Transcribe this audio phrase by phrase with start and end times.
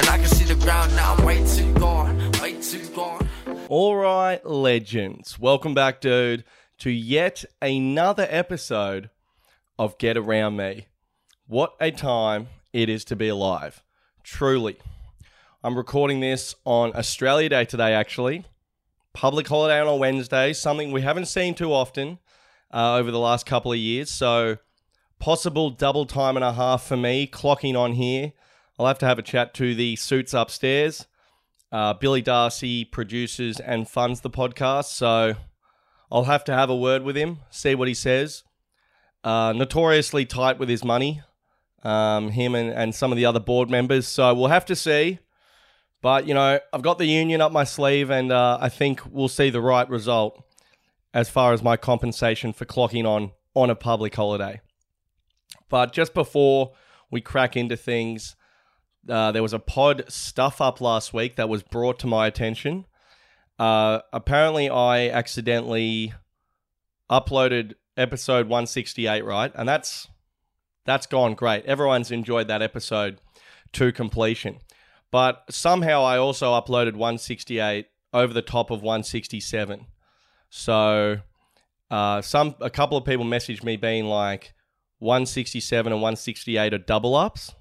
[0.00, 3.28] And I can see the ground now, I'm way too gone, way too gone.
[3.68, 5.38] All right, legends.
[5.38, 6.42] Welcome back, dude,
[6.78, 9.10] to yet another episode
[9.78, 10.86] of Get Around Me.
[11.46, 13.82] What a time it is to be alive.
[14.22, 14.78] Truly.
[15.62, 18.46] I'm recording this on Australia Day today, actually.
[19.12, 22.20] Public holiday on a Wednesday, something we haven't seen too often
[22.72, 24.08] uh, over the last couple of years.
[24.08, 24.56] So,
[25.18, 28.32] possible double time and a half for me clocking on here.
[28.80, 31.06] I'll have to have a chat to the suits upstairs.
[31.70, 35.34] Uh, Billy Darcy produces and funds the podcast, so
[36.10, 38.42] I'll have to have a word with him, see what he says.
[39.22, 41.20] Uh, notoriously tight with his money,
[41.82, 45.18] um, him and, and some of the other board members, so we'll have to see.
[46.00, 49.28] But, you know, I've got the union up my sleeve, and uh, I think we'll
[49.28, 50.42] see the right result
[51.12, 54.62] as far as my compensation for clocking on on a public holiday.
[55.68, 56.72] But just before
[57.10, 58.36] we crack into things,
[59.10, 62.86] uh, there was a pod stuff up last week that was brought to my attention.
[63.58, 66.14] Uh, apparently, I accidentally
[67.10, 69.52] uploaded episode 168, right?
[69.54, 70.08] And that's
[70.86, 71.64] that's gone great.
[71.66, 73.20] Everyone's enjoyed that episode
[73.72, 74.58] to completion.
[75.10, 79.86] But somehow I also uploaded 168 over the top of 167.
[80.48, 81.18] So
[81.90, 84.54] uh, some a couple of people messaged me being like
[85.00, 87.54] 167 and 168 are double ups.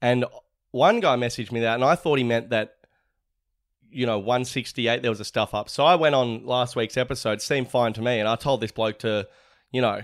[0.00, 0.24] And
[0.72, 2.74] one guy messaged me that and I thought he meant that
[3.90, 5.68] you know 168 there was a stuff up.
[5.68, 8.72] So I went on last week's episode, seemed fine to me and I told this
[8.72, 9.28] bloke to,
[9.70, 10.02] you know,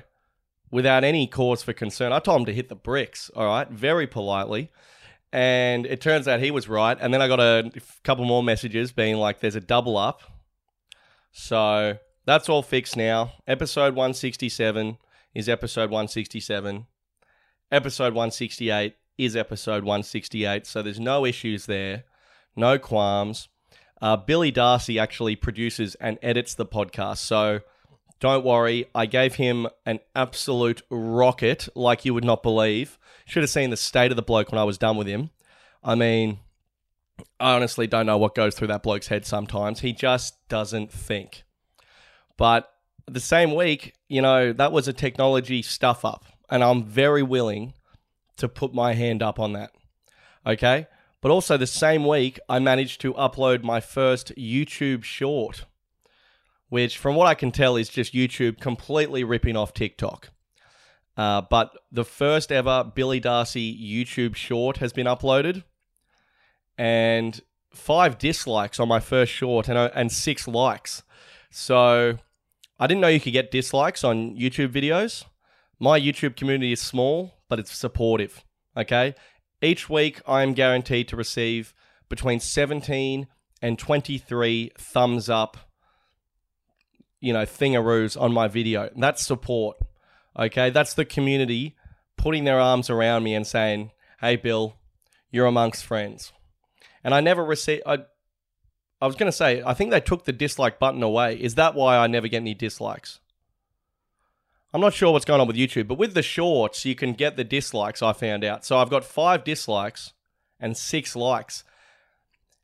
[0.71, 4.07] without any cause for concern, I told him to hit the bricks, all right, very
[4.07, 4.71] politely.
[5.33, 6.97] And it turns out he was right.
[6.99, 7.71] And then I got a
[8.03, 10.23] couple more messages being like, there's a double up.
[11.33, 13.33] So that's all fixed now.
[13.47, 14.97] Episode 167
[15.35, 16.87] is episode 167.
[17.71, 20.67] Episode 168 is episode 168.
[20.67, 22.05] So there's no issues there,
[22.57, 23.49] no qualms.
[24.01, 27.19] Uh, Billy Darcy actually produces and edits the podcast.
[27.19, 27.61] So
[28.21, 28.87] don't worry.
[28.95, 32.99] I gave him an absolute rocket like you would not believe.
[33.27, 35.31] Should have seen the state of the bloke when I was done with him.
[35.83, 36.39] I mean,
[37.41, 39.81] I honestly don't know what goes through that bloke's head sometimes.
[39.81, 41.45] He just doesn't think.
[42.37, 42.73] But
[43.07, 46.25] the same week, you know, that was a technology stuff up.
[46.51, 47.75] And I'm very willing
[48.39, 49.73] to put my hand up on that.
[50.47, 50.87] Okay?
[51.21, 55.65] But also the same week, I managed to upload my first YouTube short,
[56.69, 60.31] which, from what I can tell, is just YouTube completely ripping off TikTok.
[61.17, 65.65] Uh, but the first ever Billy Darcy YouTube short has been uploaded,
[66.77, 67.41] and
[67.75, 71.03] five dislikes on my first short, and uh, and six likes.
[71.51, 72.19] So
[72.79, 75.25] I didn't know you could get dislikes on YouTube videos.
[75.81, 78.45] My YouTube community is small, but it's supportive.
[78.77, 79.15] Okay,
[79.63, 81.75] each week I am guaranteed to receive
[82.09, 83.27] between 17
[83.61, 85.57] and 23 thumbs up,
[87.21, 88.91] you know, thingaroos on my video.
[88.97, 89.79] That's support.
[90.39, 91.77] Okay, that's the community
[92.17, 94.77] putting their arms around me and saying, "Hey, Bill,
[95.31, 96.33] you're amongst friends."
[97.03, 97.83] And I never received.
[97.87, 97.99] I,
[99.01, 101.37] I was going to say, I think they took the dislike button away.
[101.41, 103.21] Is that why I never get any dislikes?
[104.73, 107.37] I'm not sure what's going on with YouTube, but with the shorts, you can get
[107.37, 108.03] the dislikes.
[108.03, 108.65] I found out.
[108.67, 110.13] So I've got five dislikes
[110.61, 111.65] and six likes.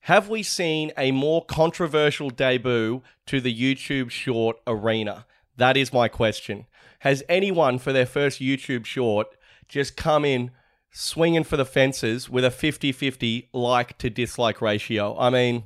[0.01, 5.25] Have we seen a more controversial debut to the YouTube short arena?
[5.57, 6.67] That is my question.
[6.99, 9.29] Has anyone for their first YouTube short
[9.67, 10.51] just come in
[10.91, 15.17] swinging for the fences with a 50 50 like to dislike ratio?
[15.19, 15.65] I mean,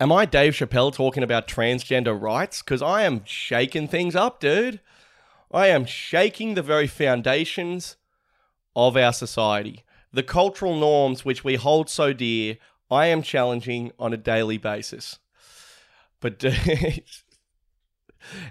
[0.00, 2.62] am I Dave Chappelle talking about transgender rights?
[2.62, 4.80] Because I am shaking things up, dude.
[5.52, 7.96] I am shaking the very foundations
[8.74, 9.84] of our society.
[10.12, 12.58] The cultural norms which we hold so dear,
[12.90, 15.18] I am challenging on a daily basis.
[16.20, 17.02] But it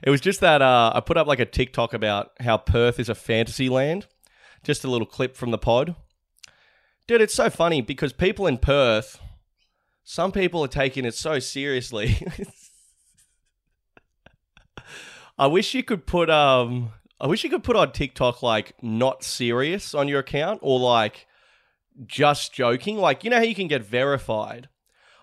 [0.07, 3.15] was just that uh, I put up like a TikTok about how Perth is a
[3.15, 4.07] fantasy land.
[4.63, 5.95] Just a little clip from the pod.
[7.07, 9.19] Dude, it's so funny because people in Perth,
[10.05, 12.25] some people are taking it so seriously.
[15.37, 19.23] I wish you could put um I wish you could put on TikTok like not
[19.23, 21.25] serious on your account or like
[22.05, 22.97] just joking.
[22.97, 24.69] Like you know how you can get verified.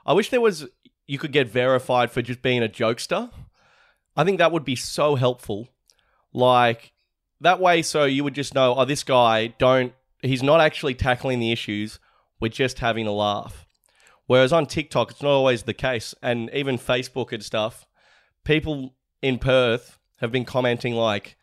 [0.05, 0.67] I wish there was
[1.07, 3.31] you could get verified for just being a jokester.
[4.17, 5.69] I think that would be so helpful.
[6.33, 6.93] Like
[7.41, 9.93] that way, so you would just know, oh, this guy don't.
[10.23, 12.01] He's not actually tackling the issues.
[12.41, 13.65] We're just having a laugh.
[14.27, 17.87] Whereas on TikTok, it's not always the case, and even Facebook and stuff.
[18.45, 21.37] People in Perth have been commenting like,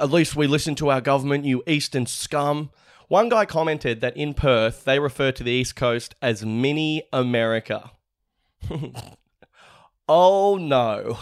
[0.00, 2.70] "At least we listen to our government, you eastern scum."
[3.08, 7.90] One guy commented that in Perth, they refer to the East Coast as mini America.
[10.08, 11.18] oh no.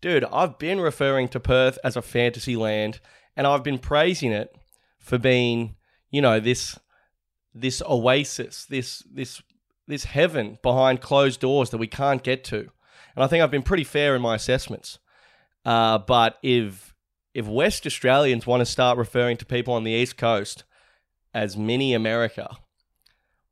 [0.00, 3.00] Dude, I've been referring to Perth as a fantasy land
[3.36, 4.54] and I've been praising it
[4.98, 5.76] for being,
[6.10, 6.78] you know, this
[7.54, 9.42] this oasis, this this
[9.86, 12.70] this heaven behind closed doors that we can't get to.
[13.14, 14.98] And I think I've been pretty fair in my assessments.
[15.64, 16.94] Uh, but if
[17.34, 20.64] if West Australians want to start referring to people on the East Coast
[21.34, 22.56] as mini America,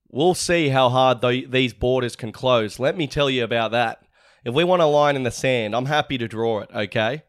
[0.08, 2.79] we'll see how hard th- these borders can close.
[2.79, 4.03] Let me tell you about that.
[4.44, 7.23] If we want a line in the sand, I'm happy to draw it, okay?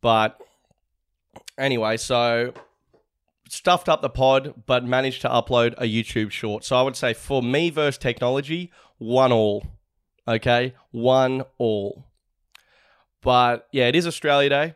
[0.00, 0.40] But
[1.58, 2.52] anyway, so
[3.48, 6.64] stuffed up the pod, but managed to upload a YouTube short.
[6.64, 9.66] So I would say for me versus technology, one all.
[10.26, 10.74] Okay?
[10.90, 12.06] One all.
[13.22, 14.74] But yeah, it is Australia Day.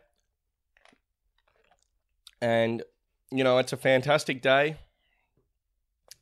[2.40, 2.82] And,
[3.30, 4.76] you know, it's a fantastic day.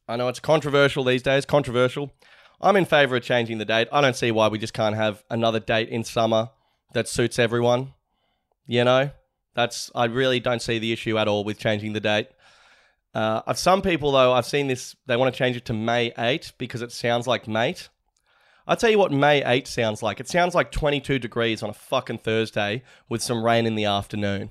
[0.06, 2.12] I know it's controversial these days, controversial.
[2.60, 3.88] I'm in favor of changing the date.
[3.90, 6.50] I don't see why we just can't have another date in summer
[6.92, 7.94] that suits everyone.
[8.66, 9.10] You know,
[9.54, 12.28] that's I really don't see the issue at all with changing the date.
[13.12, 16.52] Uh, some people though I've seen this they want to change it to May 8
[16.58, 17.88] because it sounds like mate.
[18.66, 20.20] I'll tell you what May 8 sounds like.
[20.20, 24.50] It sounds like 22 degrees on a fucking Thursday with some rain in the afternoon.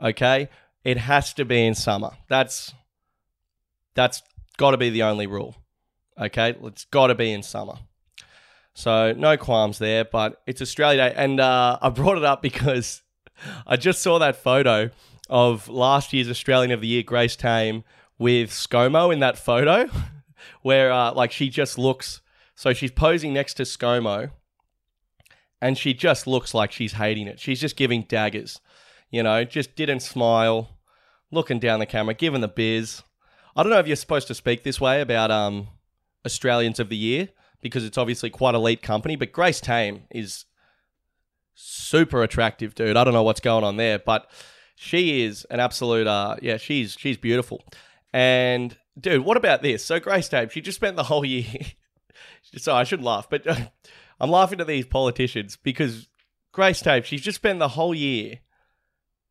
[0.00, 0.48] Okay?
[0.84, 2.12] It has to be in summer.
[2.28, 2.72] That's
[3.94, 4.22] that's
[4.56, 5.56] got to be the only rule.
[6.18, 6.56] Okay?
[6.62, 7.74] It's got to be in summer.
[8.72, 13.02] So no qualms there, but it's Australia Day and uh, I brought it up because
[13.66, 14.90] I just saw that photo
[15.28, 17.84] of last year's Australian of the Year, Grace Tame,
[18.18, 19.88] with ScoMo in that photo,
[20.62, 22.20] where uh, like she just looks.
[22.54, 24.30] So she's posing next to ScoMo,
[25.60, 27.38] and she just looks like she's hating it.
[27.40, 28.60] She's just giving daggers,
[29.10, 30.78] you know, just didn't smile,
[31.30, 33.02] looking down the camera, giving the biz.
[33.54, 35.68] I don't know if you're supposed to speak this way about um,
[36.24, 37.28] Australians of the Year
[37.60, 40.44] because it's obviously quite elite company, but Grace Tame is
[41.54, 42.96] super attractive, dude.
[42.96, 44.30] I don't know what's going on there, but
[44.76, 47.64] she is an absolute uh yeah, she's she's beautiful.
[48.12, 49.84] And dude, what about this?
[49.84, 51.46] So Grace Tame, she just spent the whole year
[52.56, 53.46] so I shouldn't laugh, but
[54.20, 56.08] I'm laughing at these politicians because
[56.52, 58.40] Grace Tame, she's just spent the whole year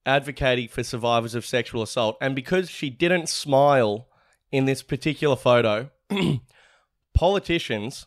[0.06, 2.18] advocating for survivors of sexual assault.
[2.22, 4.08] And because she didn't smile
[4.52, 5.90] in this particular photo,
[7.16, 8.06] politicians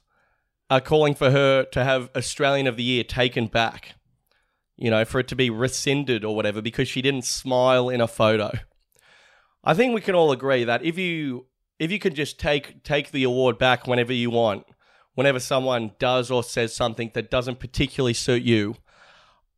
[0.71, 3.95] are calling for her to have Australian of the Year taken back
[4.79, 8.09] you know, for it to be rescinded or whatever because she didn't smile in a
[8.09, 8.53] photo.
[9.65, 11.47] I think we can all agree that if you
[11.79, 14.65] if you could just take take the award back whenever you want,
[15.15, 18.77] whenever someone does or says something that doesn't particularly suit you,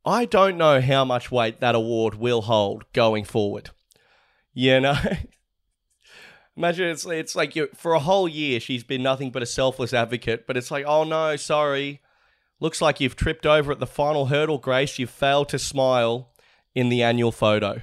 [0.05, 3.71] I don't know how much weight that award will hold going forward.
[4.55, 4.99] You know?
[6.57, 9.93] Imagine it's it's like you for a whole year she's been nothing but a selfless
[9.93, 12.01] advocate, but it's like, oh no, sorry,
[12.61, 14.99] Looks like you've tripped over at the final hurdle, Grace.
[14.99, 16.31] You've failed to smile
[16.75, 17.83] in the annual photo.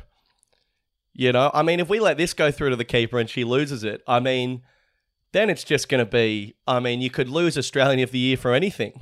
[1.14, 3.44] You know, I mean, if we let this go through to the keeper and she
[3.44, 4.62] loses it, I mean,
[5.32, 8.38] then it's just going to be, I mean, you could lose Australian of the Year
[8.38, 9.02] for anything.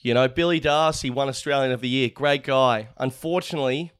[0.00, 2.10] You know, Billy Darcy won Australian of the Year.
[2.12, 2.88] Great guy.
[2.98, 3.92] Unfortunately,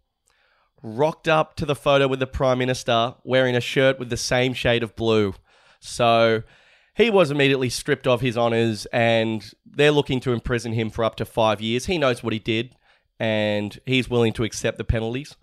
[0.82, 4.52] rocked up to the photo with the Prime Minister wearing a shirt with the same
[4.52, 5.34] shade of blue.
[5.78, 6.42] So
[6.94, 11.16] he was immediately stripped of his honours, and they're looking to imprison him for up
[11.16, 11.86] to five years.
[11.86, 12.76] He knows what he did,
[13.18, 15.36] and he's willing to accept the penalties.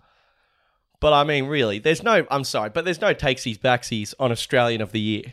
[1.00, 2.26] But I mean, really, there's no.
[2.30, 5.32] I'm sorry, but there's no takesies backsies on Australian of the Year.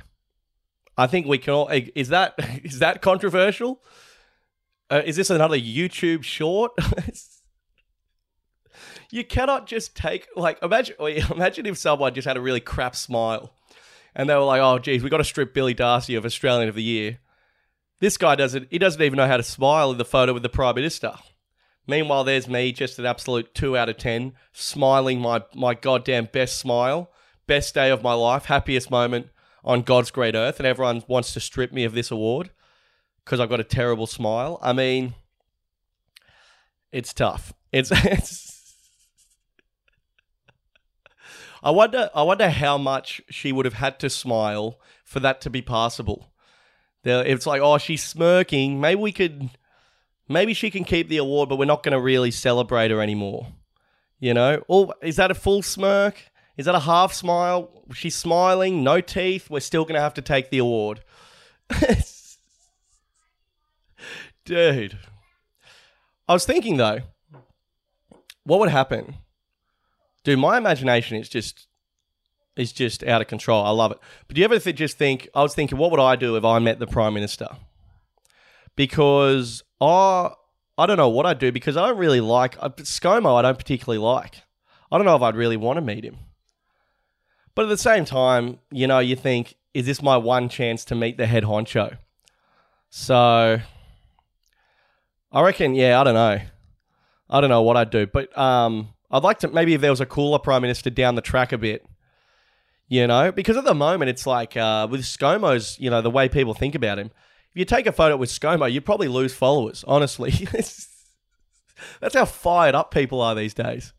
[0.97, 1.69] I think we can all.
[1.69, 3.81] Is that is that controversial?
[4.89, 6.71] Uh, is this another YouTube short?
[9.11, 13.53] you cannot just take like imagine imagine if someone just had a really crap smile
[14.15, 16.75] and they were like, "Oh, geez, we got to strip Billy Darcy of Australian of
[16.75, 17.19] the Year."
[17.99, 18.67] This guy doesn't.
[18.71, 21.13] He doesn't even know how to smile in the photo with the Prime Minister.
[21.87, 26.57] Meanwhile, there's me, just an absolute two out of ten, smiling my my goddamn best
[26.59, 27.11] smile,
[27.47, 29.27] best day of my life, happiest moment
[29.63, 32.51] on God's great earth, and everyone wants to strip me of this award
[33.25, 34.59] because I've got a terrible smile.
[34.61, 35.13] I mean,
[36.91, 37.53] it's tough.
[37.71, 38.48] It's it's
[41.61, 42.09] I wonder.
[42.15, 46.31] I wonder how much she would have had to smile for that to be passable.
[47.03, 48.79] It's like, oh, she's smirking.
[48.79, 49.49] Maybe we could.
[50.27, 53.47] Maybe she can keep the award, but we're not going to really celebrate her anymore.
[54.19, 54.63] You know?
[54.67, 56.21] Or is that a full smirk?
[56.55, 57.83] Is that a half smile?
[57.93, 59.49] She's smiling, no teeth.
[59.49, 61.01] We're still going to have to take the award.
[64.45, 64.97] Dude.
[66.27, 66.99] I was thinking though,
[68.43, 69.15] what would happen
[70.23, 71.67] Dude, my imagination is just
[72.55, 73.63] is just out of control.
[73.63, 73.99] I love it.
[74.27, 75.29] But do you ever th- just think?
[75.33, 77.47] I was thinking, what would I do if I met the prime minister?
[78.75, 80.31] Because I
[80.77, 83.37] I don't know what I'd do because I don't really like uh, ScoMo.
[83.37, 84.41] I don't particularly like.
[84.91, 86.17] I don't know if I'd really want to meet him.
[87.53, 90.95] But at the same time, you know, you think, is this my one chance to
[90.95, 91.97] meet the head honcho?
[92.89, 93.59] So
[95.31, 96.39] I reckon, yeah, I don't know.
[97.29, 100.01] I don't know what I'd do, but um, I'd like to maybe if there was
[100.01, 101.85] a cooler prime minister down the track a bit,
[102.87, 106.29] you know, because at the moment it's like uh, with ScoMo's, you know, the way
[106.29, 107.11] people think about him.
[107.51, 109.83] If you take a photo with ScoMo, you'd probably lose followers.
[109.87, 110.31] Honestly,
[111.99, 113.93] that's how fired up people are these days.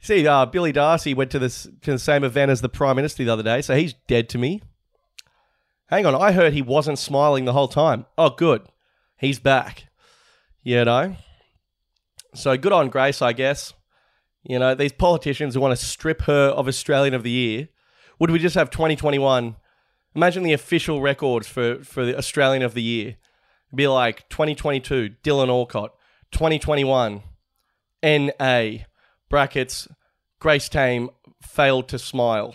[0.00, 3.24] See, uh, Billy Darcy went to this to the same event as the prime minister
[3.24, 4.62] the other day, so he's dead to me.
[5.88, 8.06] Hang on, I heard he wasn't smiling the whole time.
[8.16, 8.62] Oh, good,
[9.16, 9.86] he's back.
[10.62, 11.16] You know,
[12.34, 13.74] so good on Grace, I guess.
[14.44, 17.68] You know, these politicians who want to strip her of Australian of the Year.
[18.18, 19.56] Would we just have 2021?
[20.14, 23.16] Imagine the official records for, for the Australian of the Year.
[23.68, 25.94] It'd be like 2022, Dylan Alcott.
[26.32, 27.22] 2021,
[28.02, 28.70] NA,
[29.28, 29.86] brackets,
[30.38, 31.10] Grace Tame
[31.42, 32.54] failed to smile.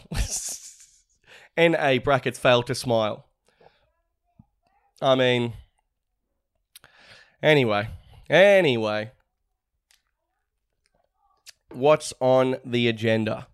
[1.57, 3.25] NA, brackets, failed to smile.
[4.99, 5.53] I mean,
[7.41, 7.89] anyway,
[8.29, 9.11] anyway
[11.71, 13.47] what's on the agenda?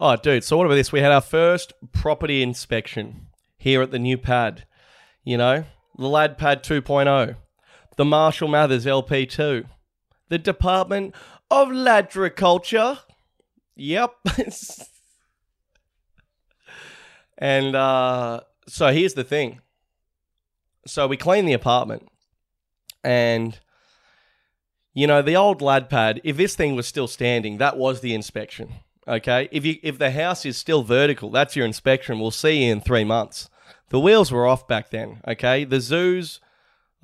[0.00, 0.44] Oh, dude.
[0.44, 0.92] So what about this?
[0.92, 4.66] We had our first property inspection here at the new pad.
[5.22, 5.64] You know,
[5.96, 7.36] the Lad Pad 2.0,
[7.96, 9.64] the Marshall Mathers LP2,
[10.28, 11.14] the Department
[11.50, 12.98] of Ladriculture.
[13.76, 14.14] Yep.
[17.38, 19.60] and uh, so here's the thing.
[20.86, 22.06] So we cleaned the apartment,
[23.02, 23.58] and
[24.94, 28.14] you know, the old lad pad, if this thing was still standing, that was the
[28.14, 28.72] inspection.
[29.06, 29.48] Okay?
[29.52, 32.20] If you if the house is still vertical, that's your inspection.
[32.20, 33.50] We'll see you in three months.
[33.90, 35.20] The wheels were off back then.
[35.28, 35.64] Okay?
[35.64, 36.40] The zoos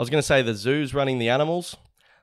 [0.01, 1.77] I was gonna say the zoo's running the animals.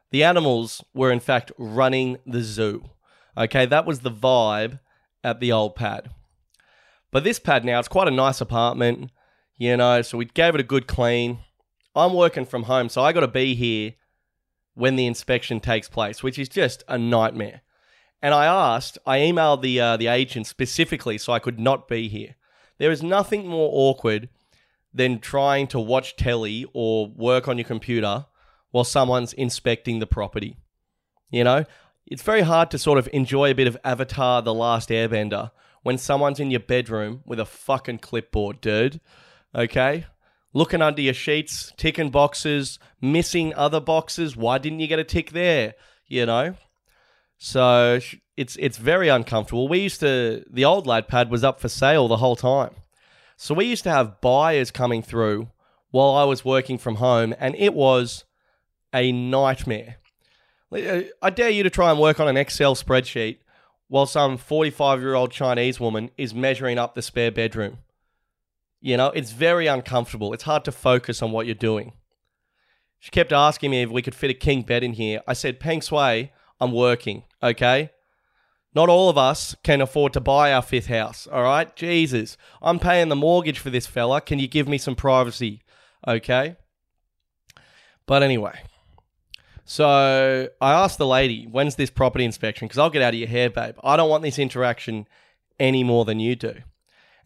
[0.09, 2.89] The animals were in fact running the zoo.
[3.37, 4.79] Okay, that was the vibe
[5.23, 6.09] at the old pad.
[7.11, 9.11] But this pad now, it's quite a nice apartment,
[9.57, 11.37] you know, so we gave it a good clean.
[11.95, 13.93] I'm working from home, so I got to be here
[14.77, 17.61] when the inspection takes place, which is just a nightmare.
[18.21, 22.07] And I asked, I emailed the uh, the agent specifically so I could not be
[22.07, 22.35] here.
[22.77, 24.29] There is nothing more awkward
[24.93, 28.25] than trying to watch telly or work on your computer
[28.71, 30.57] while someone's inspecting the property.
[31.31, 31.65] You know,
[32.05, 35.97] it's very hard to sort of enjoy a bit of Avatar: The Last Airbender when
[35.97, 38.99] someone's in your bedroom with a fucking clipboard, dude.
[39.55, 40.05] Okay?
[40.57, 44.35] Looking under your sheets, ticking boxes, missing other boxes.
[44.35, 45.75] Why didn't you get a tick there?
[46.07, 46.55] You know?
[47.37, 47.99] So
[48.35, 49.67] it's it's very uncomfortable.
[49.67, 52.71] We used to the old lad pad was up for sale the whole time.
[53.35, 55.49] So we used to have buyers coming through
[55.91, 58.25] while I was working from home and it was
[58.91, 59.97] a nightmare.
[60.71, 63.37] Uh, I dare you to try and work on an Excel spreadsheet
[63.89, 67.77] while some 45 year old Chinese woman is measuring up the spare bedroom.
[68.79, 70.33] You know, it's very uncomfortable.
[70.33, 71.93] It's hard to focus on what you're doing.
[72.99, 75.21] She kept asking me if we could fit a king bed in here.
[75.27, 77.91] I said, Peng Sui, I'm working, okay?
[78.73, 81.75] Not all of us can afford to buy our fifth house, all right?
[81.75, 84.21] Jesus, I'm paying the mortgage for this fella.
[84.21, 85.63] Can you give me some privacy,
[86.07, 86.57] okay?
[88.05, 88.61] But anyway,
[89.65, 92.67] so I asked the lady, when's this property inspection?
[92.67, 93.75] Because I'll get out of your hair, babe.
[93.83, 95.07] I don't want this interaction
[95.59, 96.55] any more than you do.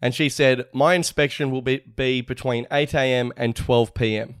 [0.02, 3.32] And she said, My inspection will be, be between 8 a.m.
[3.36, 4.34] and 12 p.m.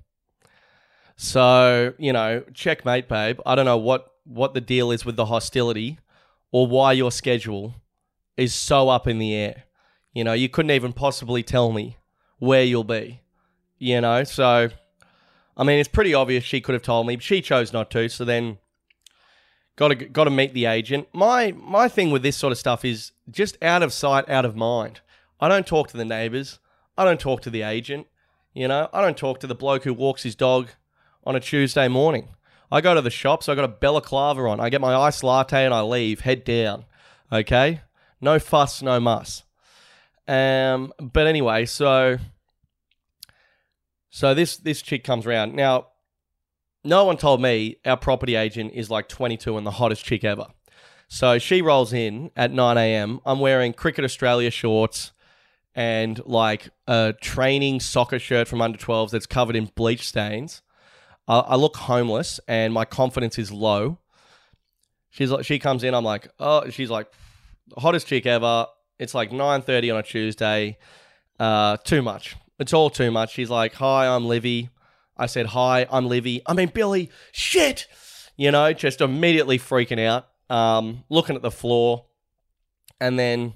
[1.16, 3.38] So, you know, checkmate, babe.
[3.46, 6.00] I don't know what, what the deal is with the hostility
[6.50, 7.76] or why your schedule
[8.36, 9.64] is so up in the air.
[10.12, 11.96] You know, you couldn't even possibly tell me
[12.38, 13.20] where you'll be.
[13.78, 14.70] You know, so
[15.56, 17.16] I mean, it's pretty obvious she could have told me.
[17.16, 18.08] but She chose not to.
[18.08, 18.58] So then,
[19.76, 21.08] got to got to meet the agent.
[21.12, 24.56] My my thing with this sort of stuff is just out of sight, out of
[24.56, 25.00] mind.
[25.42, 26.60] I don't talk to the neighbors.
[26.96, 28.06] I don't talk to the agent.
[28.54, 30.68] You know, I don't talk to the bloke who walks his dog
[31.24, 32.28] on a Tuesday morning.
[32.70, 34.60] I go to the shops, I got a balaclava on.
[34.60, 36.84] I get my iced latte and I leave, head down.
[37.32, 37.80] Okay?
[38.20, 39.42] No fuss, no muss.
[40.28, 42.18] Um, but anyway, so
[44.10, 45.56] so this this chick comes around.
[45.56, 45.88] Now,
[46.84, 50.46] no one told me our property agent is like 22 and the hottest chick ever.
[51.08, 53.20] So she rolls in at 9 a.m.
[53.26, 55.10] I'm wearing Cricket Australia shorts,
[55.74, 60.62] and like a training soccer shirt from under 12s that's covered in bleach stains.
[61.28, 63.98] Uh, I look homeless and my confidence is low.
[65.10, 65.94] She's like, she comes in.
[65.94, 67.06] I'm like, oh, she's like,
[67.76, 68.66] hottest chick ever.
[68.98, 70.78] It's like 9:30 on a Tuesday.
[71.38, 72.36] Uh, too much.
[72.58, 73.32] It's all too much.
[73.32, 74.70] She's like, "Hi, I'm Livy."
[75.16, 77.10] I said, "Hi, I'm Livy." I mean, Billy.
[77.32, 77.88] Shit.
[78.36, 80.28] You know, just immediately freaking out.
[80.48, 82.04] Um, looking at the floor,
[83.00, 83.54] and then,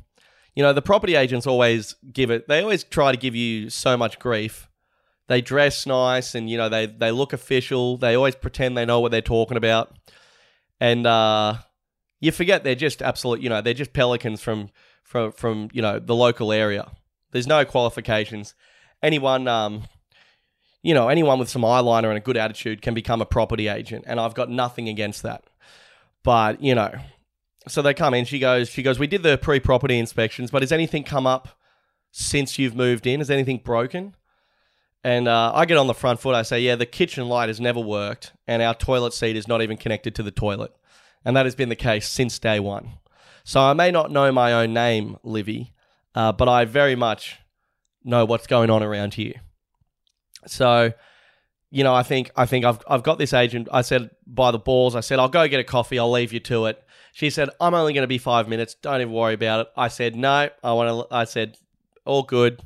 [0.56, 2.48] you know, the property agents always give it.
[2.48, 4.68] They always try to give you so much grief.
[5.28, 7.98] They dress nice, and you know, they they look official.
[7.98, 9.94] They always pretend they know what they're talking about,
[10.80, 11.56] and uh,
[12.20, 13.42] you forget they're just absolute.
[13.42, 14.70] You know, they're just pelicans from
[15.02, 16.90] from from you know the local area.
[17.32, 18.54] There's no qualifications.
[19.02, 19.82] Anyone, um,
[20.82, 24.04] you know, anyone with some eyeliner and a good attitude can become a property agent,
[24.06, 25.44] and I've got nothing against that.
[26.22, 26.94] But you know,
[27.68, 28.24] so they come in.
[28.24, 28.98] She goes, she goes.
[28.98, 31.48] We did the pre-property inspections, but has anything come up
[32.12, 33.20] since you've moved in?
[33.20, 34.14] Has anything broken?
[35.04, 36.34] And uh, I get on the front foot.
[36.34, 39.62] I say, yeah, the kitchen light has never worked, and our toilet seat is not
[39.62, 40.72] even connected to the toilet,
[41.24, 42.94] and that has been the case since day one.
[43.44, 45.72] So I may not know my own name, Livy,
[46.14, 47.38] uh, but I very much
[48.02, 49.34] know what's going on around here.
[50.46, 50.92] So,
[51.70, 53.68] you know, I think I think I've I've got this agent.
[53.70, 54.96] I said by the balls.
[54.96, 55.98] I said I'll go get a coffee.
[55.98, 56.82] I'll leave you to it.
[57.16, 58.74] She said I'm only going to be five minutes.
[58.74, 59.72] Don't even worry about it.
[59.74, 60.50] I said no.
[60.62, 61.14] I want to.
[61.14, 61.56] I said
[62.04, 62.60] all good.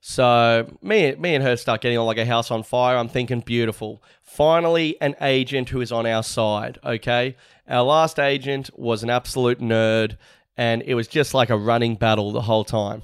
[0.00, 2.96] So me, me and her start getting on like a house on fire.
[2.96, 4.02] I'm thinking beautiful.
[4.22, 6.78] Finally, an agent who is on our side.
[6.82, 7.36] Okay,
[7.68, 10.16] our last agent was an absolute nerd,
[10.56, 13.02] and it was just like a running battle the whole time.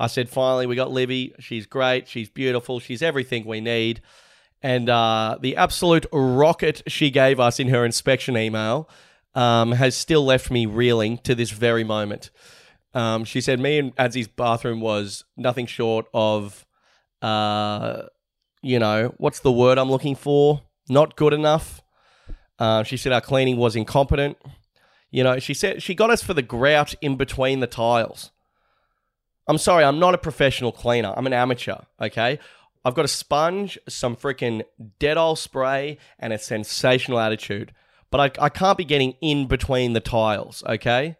[0.00, 1.34] I said, finally, we got Livy.
[1.38, 2.08] She's great.
[2.08, 2.80] She's beautiful.
[2.80, 4.00] She's everything we need.
[4.62, 8.88] And uh, the absolute rocket she gave us in her inspection email
[9.34, 12.30] um, has still left me reeling to this very moment.
[12.94, 16.64] Um, she said me and Adzie's bathroom was nothing short of,
[17.22, 18.02] uh,
[18.62, 20.62] you know, what's the word I'm looking for?
[20.88, 21.82] Not good enough.
[22.58, 24.38] Uh, she said our cleaning was incompetent.
[25.10, 28.30] You know, she said she got us for the grout in between the tiles.
[29.46, 31.12] I'm sorry, I'm not a professional cleaner.
[31.16, 32.38] I'm an amateur, okay?
[32.84, 34.62] I've got a sponge, some freaking
[35.00, 37.72] Dettol spray, and a sensational attitude.
[38.14, 41.16] But I, I can't be getting in between the tiles, okay?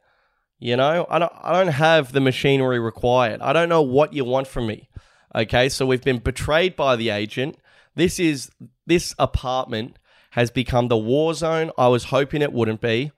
[0.61, 3.40] You know, I don't, I don't have the machinery required.
[3.40, 4.88] I don't know what you want from me.
[5.35, 7.59] Okay, so we've been betrayed by the agent.
[7.96, 8.52] This is
[8.87, 9.98] this apartment
[10.30, 11.72] has become the war zone.
[11.76, 13.11] I was hoping it wouldn't be,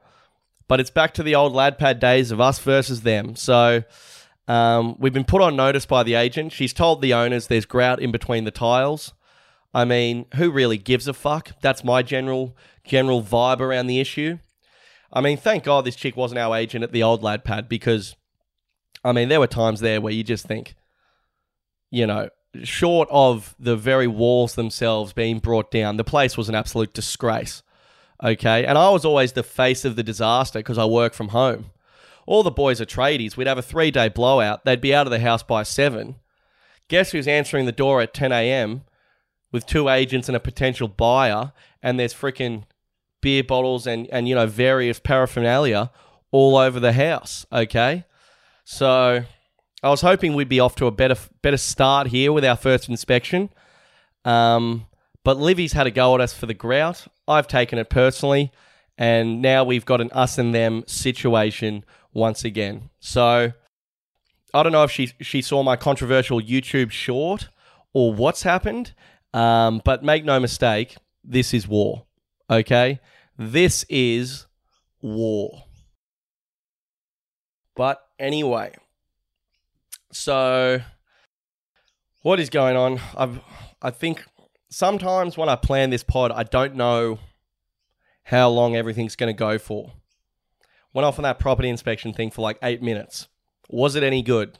[0.68, 3.36] but it's back to the old lad pad days of us versus them.
[3.36, 3.82] So
[4.48, 6.52] um, we've been put on notice by the agent.
[6.52, 9.12] She's told the owners there's grout in between the tiles.
[9.74, 11.50] I mean, who really gives a fuck?
[11.60, 12.56] That's my general
[12.86, 14.38] general vibe around the issue.
[15.12, 18.16] I mean, thank God this chick wasn't our agent at the old lad pad because,
[19.04, 20.74] I mean, there were times there where you just think,
[21.90, 22.28] you know,
[22.64, 27.62] short of the very walls themselves being brought down, the place was an absolute disgrace.
[28.22, 28.64] Okay.
[28.64, 31.66] And I was always the face of the disaster because I work from home.
[32.26, 33.36] All the boys are tradies.
[33.36, 34.64] We'd have a three day blowout.
[34.64, 36.16] They'd be out of the house by seven.
[36.88, 38.82] Guess who's answering the door at 10 a.m.
[39.52, 41.52] with two agents and a potential buyer?
[41.82, 42.64] And there's freaking
[43.26, 45.90] beer bottles and, and you know, various paraphernalia
[46.30, 47.44] all over the house.
[47.52, 48.04] Okay.
[48.64, 49.24] So
[49.82, 52.88] I was hoping we'd be off to a better better start here with our first
[52.88, 53.50] inspection.
[54.24, 54.86] Um,
[55.24, 57.08] but Livy's had a go at us for the grout.
[57.26, 58.52] I've taken it personally,
[58.96, 62.90] and now we've got an us and them situation once again.
[63.00, 63.52] So
[64.54, 67.48] I don't know if she she saw my controversial YouTube short
[67.92, 68.94] or what's happened,
[69.34, 72.04] um, but make no mistake, this is war.
[72.48, 73.00] Okay,
[73.38, 74.46] this is
[75.02, 75.64] war.
[77.74, 78.74] But anyway,
[80.12, 80.80] so
[82.22, 83.00] what is going on?
[83.16, 83.40] I've
[83.82, 84.24] I think
[84.70, 87.18] sometimes when I plan this pod, I don't know
[88.24, 89.92] how long everything's going to go for.
[90.92, 93.28] Went off on that property inspection thing for like eight minutes.
[93.68, 94.58] Was it any good?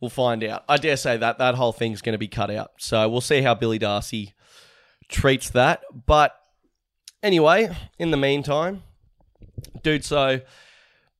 [0.00, 0.64] We'll find out.
[0.68, 2.72] I dare say that that whole thing's going to be cut out.
[2.78, 4.34] So we'll see how Billy Darcy
[5.08, 5.82] treats that.
[6.06, 6.34] But
[7.26, 8.84] anyway, in the meantime,
[9.82, 10.40] dude, so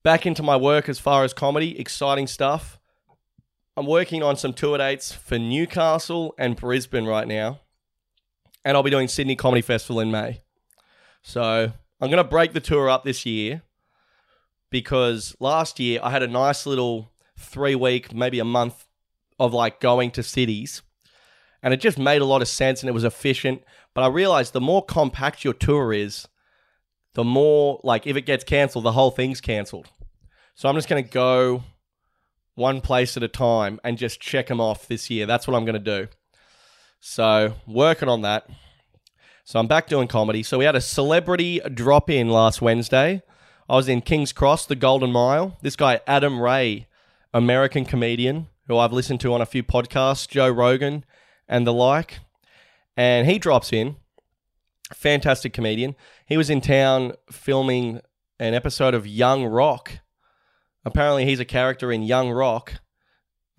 [0.04, 2.78] back into my work as far as comedy, exciting stuff.
[3.76, 7.60] I'm working on some tour dates for Newcastle and Brisbane right now.
[8.64, 10.40] And I'll be doing Sydney Comedy Festival in May.
[11.22, 13.62] So I'm going to break the tour up this year
[14.70, 18.86] because last year I had a nice little three week, maybe a month
[19.38, 20.82] of like going to cities.
[21.66, 23.60] And it just made a lot of sense and it was efficient.
[23.92, 26.28] But I realized the more compact your tour is,
[27.14, 29.90] the more like if it gets cancelled, the whole thing's cancelled.
[30.54, 31.64] So I'm just going to go
[32.54, 35.26] one place at a time and just check them off this year.
[35.26, 36.06] That's what I'm going to do.
[37.00, 38.48] So, working on that.
[39.42, 40.44] So, I'm back doing comedy.
[40.44, 43.22] So, we had a celebrity drop in last Wednesday.
[43.68, 45.58] I was in King's Cross, the Golden Mile.
[45.62, 46.86] This guy, Adam Ray,
[47.34, 51.04] American comedian who I've listened to on a few podcasts, Joe Rogan
[51.48, 52.20] and the like.
[52.96, 53.96] And he drops in.
[54.94, 55.96] Fantastic comedian.
[56.26, 58.00] He was in town filming
[58.38, 59.98] an episode of Young Rock.
[60.84, 62.74] Apparently, he's a character in Young Rock.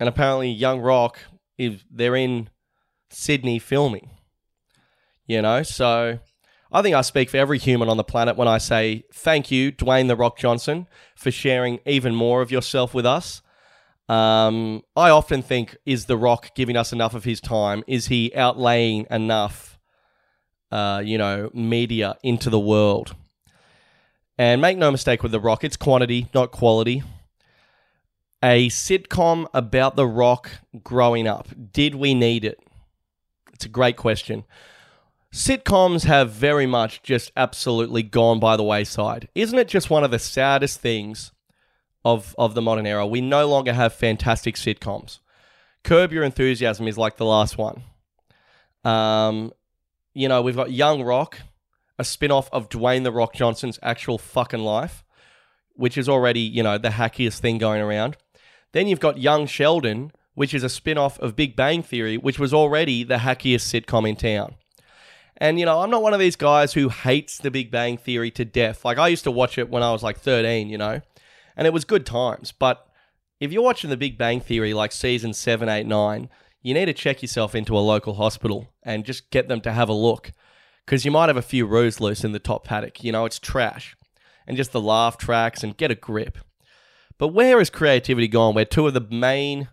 [0.00, 1.18] And apparently, Young Rock,
[1.58, 2.48] is they're in
[3.10, 4.10] Sydney filming.
[5.26, 6.20] You know, so
[6.72, 9.72] I think I speak for every human on the planet when I say thank you,
[9.72, 13.42] Dwayne The Rock Johnson, for sharing even more of yourself with us.
[14.08, 17.84] Um, I often think, is The Rock giving us enough of his time?
[17.86, 19.78] Is he outlaying enough,
[20.70, 23.14] uh, you know, media into the world?
[24.38, 27.02] And make no mistake with The Rock, it's quantity, not quality.
[28.42, 30.50] A sitcom about The Rock
[30.82, 31.48] growing up.
[31.72, 32.60] Did we need it?
[33.52, 34.44] It's a great question.
[35.34, 39.28] Sitcoms have very much just absolutely gone by the wayside.
[39.34, 41.32] Isn't it just one of the saddest things
[42.12, 43.06] of, of the modern era?
[43.06, 45.18] We no longer have fantastic sitcoms.
[45.84, 47.82] Curb Your Enthusiasm is like the last one.
[48.84, 49.52] Um,
[50.14, 51.40] you know, we've got Young Rock,
[51.98, 55.04] a spin off of Dwayne The Rock Johnson's actual fucking life,
[55.74, 58.16] which is already, you know, the hackiest thing going around.
[58.72, 62.38] Then you've got Young Sheldon, which is a spin off of Big Bang Theory, which
[62.38, 64.54] was already the hackiest sitcom in town.
[65.36, 68.30] And, you know, I'm not one of these guys who hates the Big Bang Theory
[68.32, 68.84] to death.
[68.84, 71.00] Like, I used to watch it when I was like 13, you know,
[71.58, 72.52] and it was good times.
[72.52, 72.86] But
[73.40, 76.30] if you're watching the Big Bang Theory like season 7, 8, 9,
[76.62, 79.88] you need to check yourself into a local hospital and just get them to have
[79.88, 80.32] a look.
[80.86, 83.02] Because you might have a few roos loose in the top paddock.
[83.02, 83.96] You know, it's trash.
[84.46, 86.38] And just the laugh tracks and get a grip.
[87.18, 89.68] But where has creativity gone where two of the main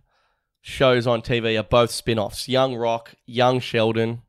[0.62, 4.24] shows on TV are both spin offs Young Rock, Young Sheldon?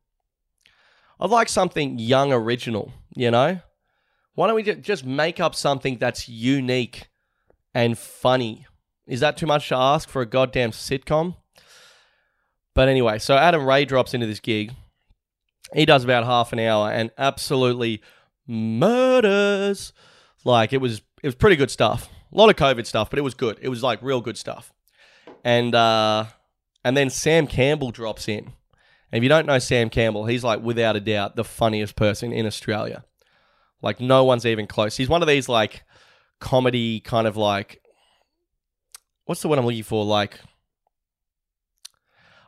[1.18, 3.60] I'd like something young original, you know?
[4.34, 7.08] Why don't we just make up something that's unique
[7.76, 8.66] and funny?
[9.06, 11.36] Is that too much to ask for a goddamn sitcom?
[12.74, 14.72] But anyway, so Adam Ray drops into this gig.
[15.74, 18.00] He does about half an hour and absolutely
[18.46, 19.92] murders.
[20.42, 22.08] Like it was it was pretty good stuff.
[22.32, 23.58] A lot of COVID stuff, but it was good.
[23.60, 24.72] It was like real good stuff.
[25.44, 26.26] And uh
[26.82, 28.52] and then Sam Campbell drops in.
[29.12, 32.32] And if you don't know Sam Campbell, he's like without a doubt the funniest person
[32.32, 33.04] in Australia.
[33.82, 34.96] Like no one's even close.
[34.96, 35.82] He's one of these like
[36.40, 37.80] comedy kind of like
[39.24, 40.04] what's the word I'm looking for?
[40.04, 40.40] Like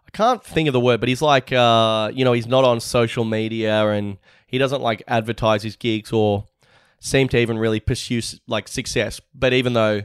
[0.07, 2.81] I can't think of the word, but he's like uh, you know, he's not on
[2.81, 6.46] social media and he doesn't like advertise his gigs or
[7.01, 9.20] seem to even really pursue like success.
[9.35, 10.03] But even though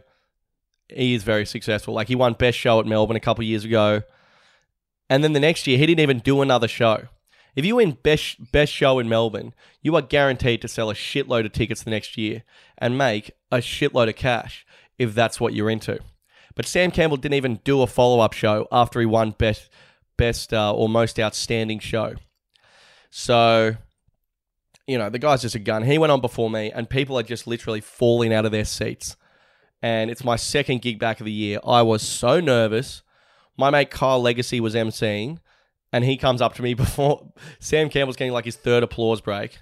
[0.90, 4.02] he is very successful, like he won best show at Melbourne a couple years ago.
[5.10, 7.08] And then the next year, he didn't even do another show.
[7.56, 11.46] If you win best best show in Melbourne, you are guaranteed to sell a shitload
[11.46, 12.44] of tickets the next year
[12.78, 14.66] and make a shitload of cash
[14.98, 16.00] if that's what you're into.
[16.56, 19.70] But Sam Campbell didn't even do a follow up show after he won best
[20.18, 22.16] best uh, or most outstanding show.
[23.10, 23.76] So,
[24.88, 25.84] you know, the guy's just a gun.
[25.84, 29.16] He went on before me, and people are just literally falling out of their seats.
[29.82, 31.60] And it's my second gig back of the year.
[31.66, 33.04] I was so nervous.
[33.58, 35.40] My mate Kyle Legacy was emceeing,
[35.94, 39.60] and he comes up to me before Sam Campbell's getting like his third applause break.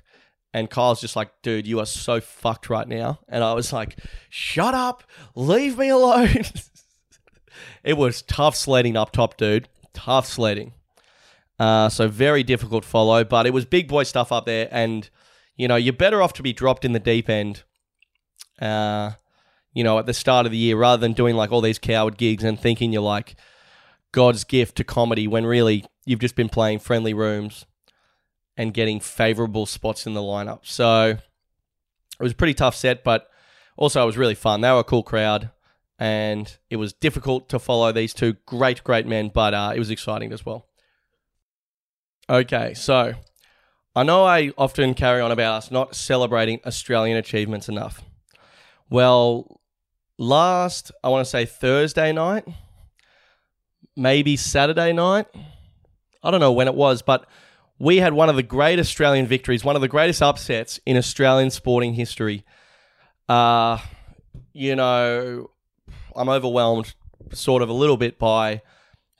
[0.53, 3.19] And Kyle's just like, dude, you are so fucked right now.
[3.29, 3.97] And I was like,
[4.29, 6.43] shut up, leave me alone.
[7.83, 9.69] it was tough sledding up top, dude.
[9.93, 10.73] Tough sledding.
[11.57, 14.67] Uh, so very difficult follow, but it was big boy stuff up there.
[14.71, 15.09] And,
[15.55, 17.63] you know, you're better off to be dropped in the deep end,
[18.61, 19.11] uh,
[19.73, 22.17] you know, at the start of the year rather than doing like all these coward
[22.17, 23.35] gigs and thinking you're like
[24.11, 27.65] God's gift to comedy when really you've just been playing friendly rooms
[28.57, 30.59] and getting favorable spots in the lineup.
[30.63, 33.29] So it was a pretty tough set, but
[33.77, 34.61] also it was really fun.
[34.61, 35.49] They were a cool crowd,
[35.97, 39.89] and it was difficult to follow these two great, great men, but uh, it was
[39.89, 40.67] exciting as well.
[42.29, 43.13] Okay, so
[43.95, 48.01] I know I often carry on about us not celebrating Australian achievements enough.
[48.89, 49.61] Well,
[50.17, 52.45] last, I want to say Thursday night,
[53.95, 55.27] maybe Saturday night,
[56.23, 57.25] I don't know when it was, but
[57.79, 61.49] we had one of the great Australian victories, one of the greatest upsets in Australian
[61.49, 62.45] sporting history.
[63.27, 63.79] Uh,
[64.53, 65.49] you know,
[66.15, 66.93] I'm overwhelmed
[67.33, 68.61] sort of a little bit by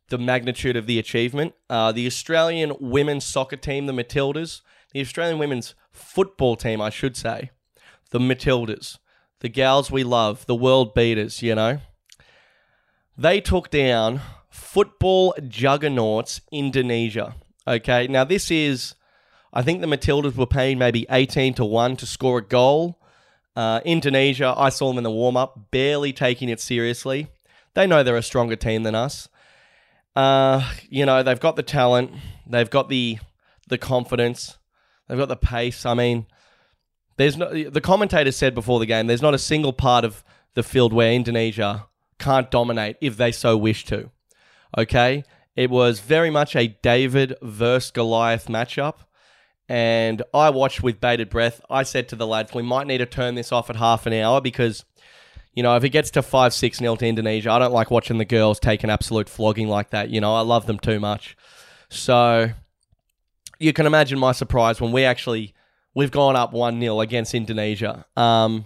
[0.09, 1.53] the magnitude of the achievement.
[1.69, 4.61] Uh, the Australian women's soccer team, the Matildas,
[4.93, 7.51] the Australian women's football team, I should say,
[8.11, 8.99] the Matildas,
[9.39, 11.79] the gals we love, the world beaters, you know,
[13.17, 14.21] they took down
[14.71, 17.35] football juggernauts Indonesia.
[17.67, 18.95] Okay, now this is,
[19.51, 22.97] I think the Matildas were paying maybe 18 to 1 to score a goal.
[23.53, 27.27] Uh, Indonesia, I saw them in the warm up, barely taking it seriously.
[27.73, 29.27] They know they're a stronger team than us.
[30.15, 32.11] Uh, you know, they've got the talent,
[32.47, 33.17] they've got the
[33.67, 34.57] the confidence,
[35.07, 35.85] they've got the pace.
[35.85, 36.27] I mean,
[37.17, 40.63] there's no the commentator said before the game, there's not a single part of the
[40.63, 41.87] field where Indonesia
[42.19, 44.11] can't dominate if they so wish to.
[44.77, 45.23] Okay?
[45.55, 48.95] It was very much a David versus Goliath matchup.
[49.67, 51.61] And I watched with bated breath.
[51.69, 54.13] I said to the lads, we might need to turn this off at half an
[54.13, 54.83] hour because
[55.53, 58.17] you know, if it gets to 5 6 nil to Indonesia, I don't like watching
[58.17, 60.09] the girls take an absolute flogging like that.
[60.09, 61.35] You know, I love them too much.
[61.89, 62.51] So
[63.59, 65.53] you can imagine my surprise when we actually
[65.93, 68.05] we've gone up 1 0 against Indonesia.
[68.15, 68.65] Um,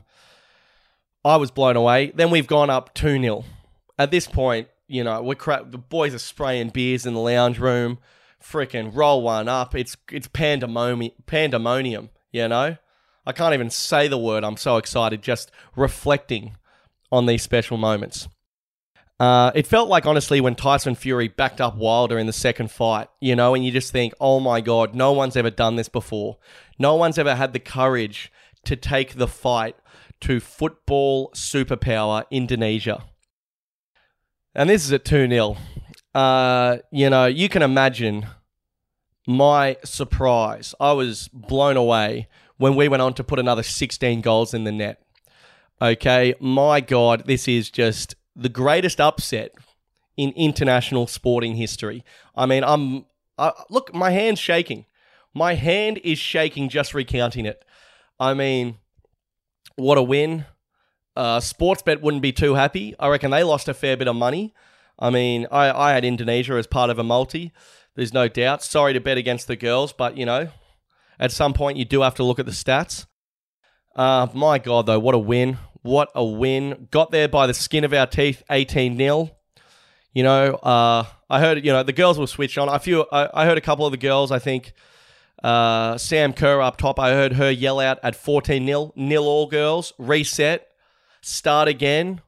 [1.24, 2.12] I was blown away.
[2.14, 3.44] Then we've gone up 2 0.
[3.98, 7.60] At this point, you know, we're cra- the boys are spraying beers in the lounge
[7.60, 8.00] room.
[8.42, 9.74] Freaking roll one up.
[9.74, 12.78] It's it's pandemonium, pandemonium, you know?
[13.26, 14.44] I can't even say the word.
[14.44, 16.58] I'm so excited just reflecting
[17.12, 18.28] on these special moments.
[19.20, 23.08] Uh, it felt like, honestly, when Tyson Fury backed up Wilder in the second fight,
[23.22, 26.38] you know, and you just think, oh my God, no one's ever done this before.
[26.78, 28.32] No one's ever had the courage
[28.66, 29.78] to take the fight
[30.22, 33.06] to football superpower Indonesia.
[34.56, 35.58] And this is at 2 0.
[36.14, 38.26] Uh, you know, you can imagine
[39.28, 40.74] my surprise.
[40.80, 44.72] I was blown away when we went on to put another 16 goals in the
[44.72, 45.02] net.
[45.82, 49.52] Okay, my God, this is just the greatest upset
[50.16, 52.06] in international sporting history.
[52.34, 53.06] I mean, I'm
[53.38, 54.86] uh, look, my hand's shaking.
[55.34, 57.66] My hand is shaking just recounting it.
[58.18, 58.78] I mean,
[59.76, 60.46] what a win.
[61.16, 62.96] Uh, Sportsbet wouldn't be too happy.
[63.00, 64.54] I reckon they lost a fair bit of money.
[65.00, 67.52] I mean, I, I had Indonesia as part of a multi.
[67.96, 68.64] There's no doubt.
[68.64, 70.50] Sorry to bet against the girls, but you know,
[71.20, 73.06] at some point you do have to look at the stats.
[73.96, 75.58] Uh, my God, though, what a win.
[75.82, 76.88] What a win.
[76.92, 79.32] Got there by the skin of our teeth, 18 0.
[80.14, 82.70] You know, uh, I heard, you know, the girls will switch on.
[82.70, 84.74] I feel, I, I heard a couple of the girls, I think,
[85.44, 89.48] uh, Sam Kerr up top, I heard her yell out at 14 0, nil all
[89.48, 90.68] girls, reset,
[91.26, 92.22] start again,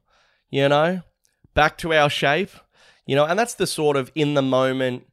[0.50, 1.02] you know,
[1.54, 2.50] back to our shape,
[3.06, 5.06] you know, and that's the sort of in the moment,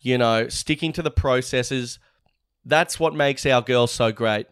[0.00, 1.98] you know, sticking to the processes.
[2.64, 4.46] That's what makes our girls so great.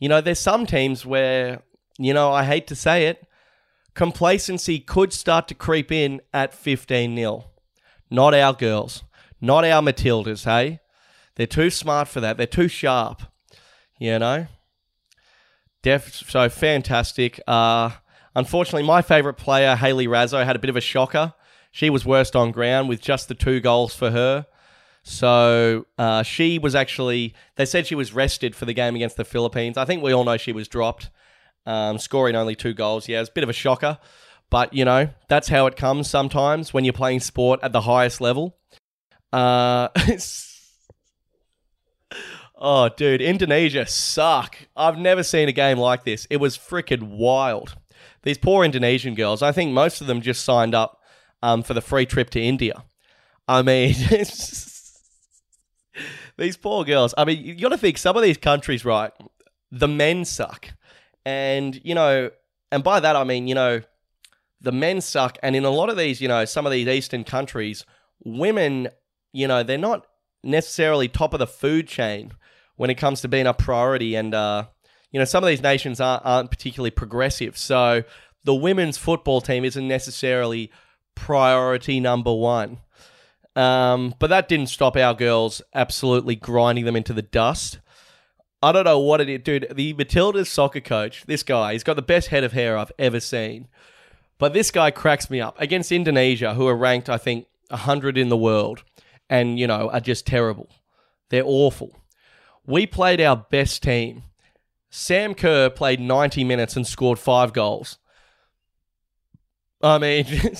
[0.00, 1.62] You know, there's some teams where,
[1.96, 3.24] you know, I hate to say it,
[3.94, 7.44] complacency could start to creep in at 15 0.
[8.10, 9.04] Not our girls,
[9.40, 10.80] not our Matildas, hey?
[11.36, 12.36] They're too smart for that.
[12.36, 13.22] They're too sharp,
[13.98, 14.46] you know?
[15.82, 17.40] Def, so fantastic.
[17.46, 17.90] Uh,
[18.34, 21.34] unfortunately, my favourite player, Hayley Raso, had a bit of a shocker.
[21.70, 24.46] She was worst on ground with just the two goals for her.
[25.02, 29.24] So uh, she was actually, they said she was rested for the game against the
[29.24, 29.76] Philippines.
[29.76, 31.10] I think we all know she was dropped,
[31.66, 33.08] um, scoring only two goals.
[33.08, 33.98] Yeah, it's a bit of a shocker.
[34.50, 38.20] But, you know, that's how it comes sometimes when you're playing sport at the highest
[38.20, 38.56] level.
[39.32, 39.88] Uh,
[42.54, 44.56] oh, dude, Indonesia suck.
[44.76, 46.26] I've never seen a game like this.
[46.30, 47.74] It was freaking wild.
[48.22, 51.00] These poor Indonesian girls, I think most of them just signed up
[51.42, 52.84] um, for the free trip to India.
[53.46, 53.94] I mean,
[56.38, 57.14] these poor girls.
[57.16, 59.12] I mean, you got to think some of these countries, right?
[59.70, 60.68] The men suck,
[61.24, 62.30] and you know,
[62.72, 63.82] and by that I mean, you know,
[64.60, 67.24] the men suck, and in a lot of these, you know, some of these eastern
[67.24, 67.84] countries,
[68.24, 68.88] women,
[69.32, 70.06] you know, they're not
[70.42, 72.32] necessarily top of the food chain
[72.76, 74.66] when it comes to being a priority, and uh,
[75.14, 78.02] you know, some of these nations aren't, aren't particularly progressive, so
[78.42, 80.72] the women's football team isn't necessarily
[81.14, 82.80] priority number one.
[83.54, 87.78] Um, but that didn't stop our girls absolutely grinding them into the dust.
[88.60, 89.68] I don't know what it is, dude.
[89.72, 93.20] The Matilda's soccer coach, this guy, he's got the best head of hair I've ever
[93.20, 93.68] seen.
[94.38, 98.30] But this guy cracks me up against Indonesia, who are ranked, I think, 100 in
[98.30, 98.82] the world
[99.30, 100.68] and, you know, are just terrible.
[101.28, 101.96] They're awful.
[102.66, 104.24] We played our best team.
[104.96, 107.98] Sam Kerr played 90 minutes and scored five goals.
[109.82, 110.24] I mean,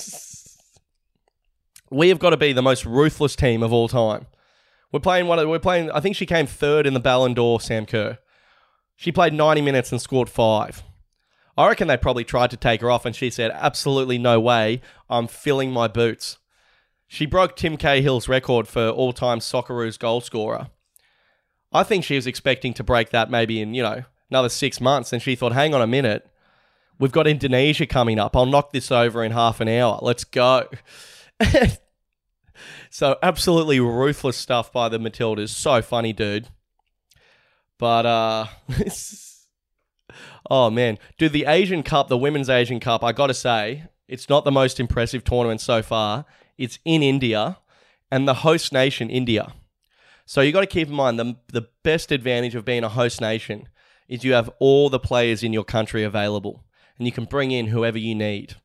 [1.89, 4.27] we have got to be the most ruthless team of all time.
[4.91, 5.47] We're playing one.
[5.47, 5.89] We're playing.
[5.91, 7.61] I think she came third in the Ballon d'Or.
[7.61, 8.17] Sam Kerr.
[8.97, 10.83] She played 90 minutes and scored five.
[11.57, 14.81] I reckon they probably tried to take her off, and she said, "Absolutely no way.
[15.09, 16.39] I'm filling my boots."
[17.07, 20.71] She broke Tim Cahill's record for all-time Socceroos goal scorer.
[21.71, 25.13] I think she was expecting to break that maybe in you know another six months,
[25.13, 26.27] and she thought, "Hang on a minute,
[26.99, 28.35] we've got Indonesia coming up.
[28.35, 29.99] I'll knock this over in half an hour.
[30.01, 30.67] Let's go."
[32.89, 35.49] so absolutely ruthless stuff by the Matildas.
[35.49, 36.47] So funny, dude.
[37.77, 38.45] But uh
[40.49, 44.29] oh man, dude, the Asian Cup, the Women's Asian Cup, I got to say, It's
[44.29, 46.25] not the most impressive tournament so far.
[46.57, 47.57] It's in India
[48.11, 49.53] and the host nation, India.
[50.25, 53.21] So you got to keep in mind the, the best advantage of being a host
[53.21, 53.67] nation
[54.07, 56.63] is you have all the players in your country available
[56.97, 58.55] and you can bring in whoever you need.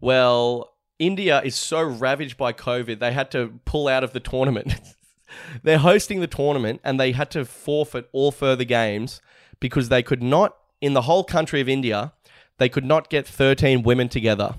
[0.00, 4.74] Well, India is so ravaged by COVID, they had to pull out of the tournament.
[5.62, 9.20] They're hosting the tournament and they had to forfeit all further games
[9.60, 12.12] because they could not, in the whole country of India,
[12.58, 14.56] they could not get 13 women together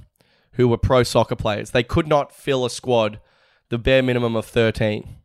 [0.53, 1.71] who were pro soccer players.
[1.71, 3.19] They could not fill a squad,
[3.69, 5.17] the bare minimum of 13.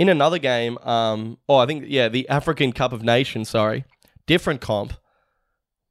[0.00, 3.84] In another game, um, oh, I think, yeah, the African Cup of Nations, sorry,
[4.24, 4.94] different comp.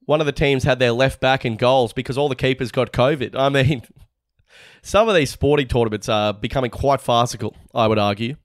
[0.05, 2.91] One of the teams had their left back in goals because all the keepers got
[2.91, 3.35] COVID.
[3.35, 3.83] I mean,
[4.81, 8.37] some of these sporting tournaments are becoming quite farcical, I would argue.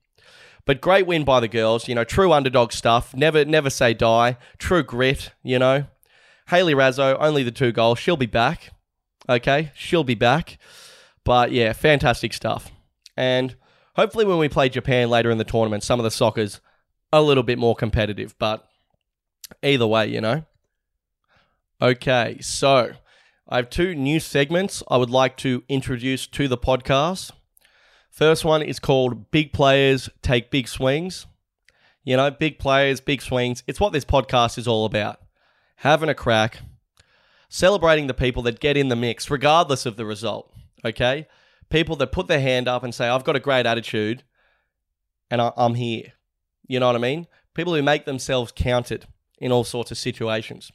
[0.65, 1.87] But great win by the girls.
[1.87, 3.15] You know, true underdog stuff.
[3.15, 4.37] Never, never say die.
[4.59, 5.31] True grit.
[5.41, 5.85] You know,
[6.49, 7.97] Hayley Raso only the two goals.
[7.97, 8.69] She'll be back.
[9.27, 10.59] Okay, she'll be back.
[11.23, 12.71] But yeah, fantastic stuff.
[13.17, 13.55] And
[13.95, 16.61] hopefully, when we play Japan later in the tournament, some of the soccer's
[17.11, 18.35] a little bit more competitive.
[18.37, 18.67] But
[19.63, 20.45] either way, you know.
[21.81, 22.93] Okay, so
[23.49, 27.31] I have two new segments I would like to introduce to the podcast.
[28.09, 31.27] First one is called Big Players Take Big Swings.
[32.05, 33.61] You know, big players, big swings.
[33.67, 35.19] It's what this podcast is all about.
[35.77, 36.59] Having a crack,
[37.49, 40.53] celebrating the people that get in the mix, regardless of the result.
[40.85, 41.27] Okay?
[41.69, 44.23] People that put their hand up and say, I've got a great attitude
[45.29, 46.13] and I- am here.
[46.67, 47.27] You know what I mean?
[47.53, 49.05] People who make themselves counted
[49.39, 50.71] in all sorts of situations.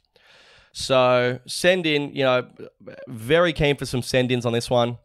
[0.73, 2.47] So send in, you know,
[3.07, 4.97] very keen for some send ins on this one.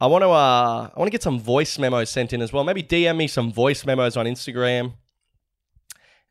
[0.00, 2.64] I want to uh, I want to get some voice memos sent in as well.
[2.64, 4.94] Maybe DM me some voice memos on Instagram,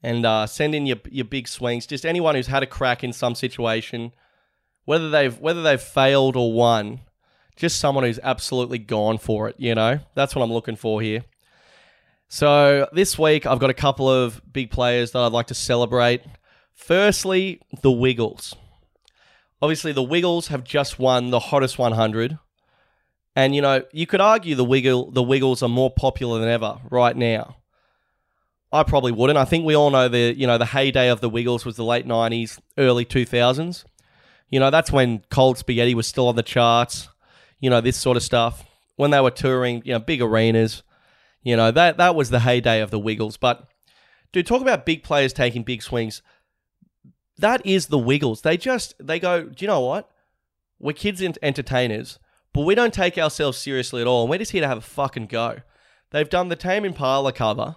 [0.01, 1.85] and uh, send in your your big swings.
[1.85, 4.11] Just anyone who's had a crack in some situation,
[4.85, 7.01] whether they've whether they've failed or won.
[7.59, 9.55] Just someone who's absolutely gone for it.
[9.59, 11.23] You know, that's what I'm looking for here.
[12.29, 16.23] So this week I've got a couple of big players that I'd like to celebrate.
[16.73, 18.55] Firstly, the Wiggles.
[19.61, 22.39] Obviously, the Wiggles have just won the hottest 100
[23.35, 26.77] and you know, you could argue the wiggle the Wiggles are more popular than ever
[26.89, 27.55] right now.
[28.71, 29.37] I probably wouldn't.
[29.37, 31.83] I think we all know the you know the heyday of the Wiggles was the
[31.83, 33.85] late '90s, early 2000s.
[34.49, 37.07] You know, that's when Cold Spaghetti was still on the charts.
[37.59, 40.83] You know, this sort of stuff when they were touring, you know, big arenas.
[41.43, 43.37] You know, that that was the heyday of the Wiggles.
[43.37, 43.67] But
[44.31, 46.21] dude, talk about big players taking big swings.
[47.37, 48.41] That is the Wiggles.
[48.41, 49.43] They just they go.
[49.43, 50.09] Do you know what?
[50.79, 52.19] We're kids entertainers
[52.53, 54.81] but we don't take ourselves seriously at all, and we're just here to have a
[54.81, 55.59] fucking go.
[56.11, 57.75] They've done the Tame Impala cover,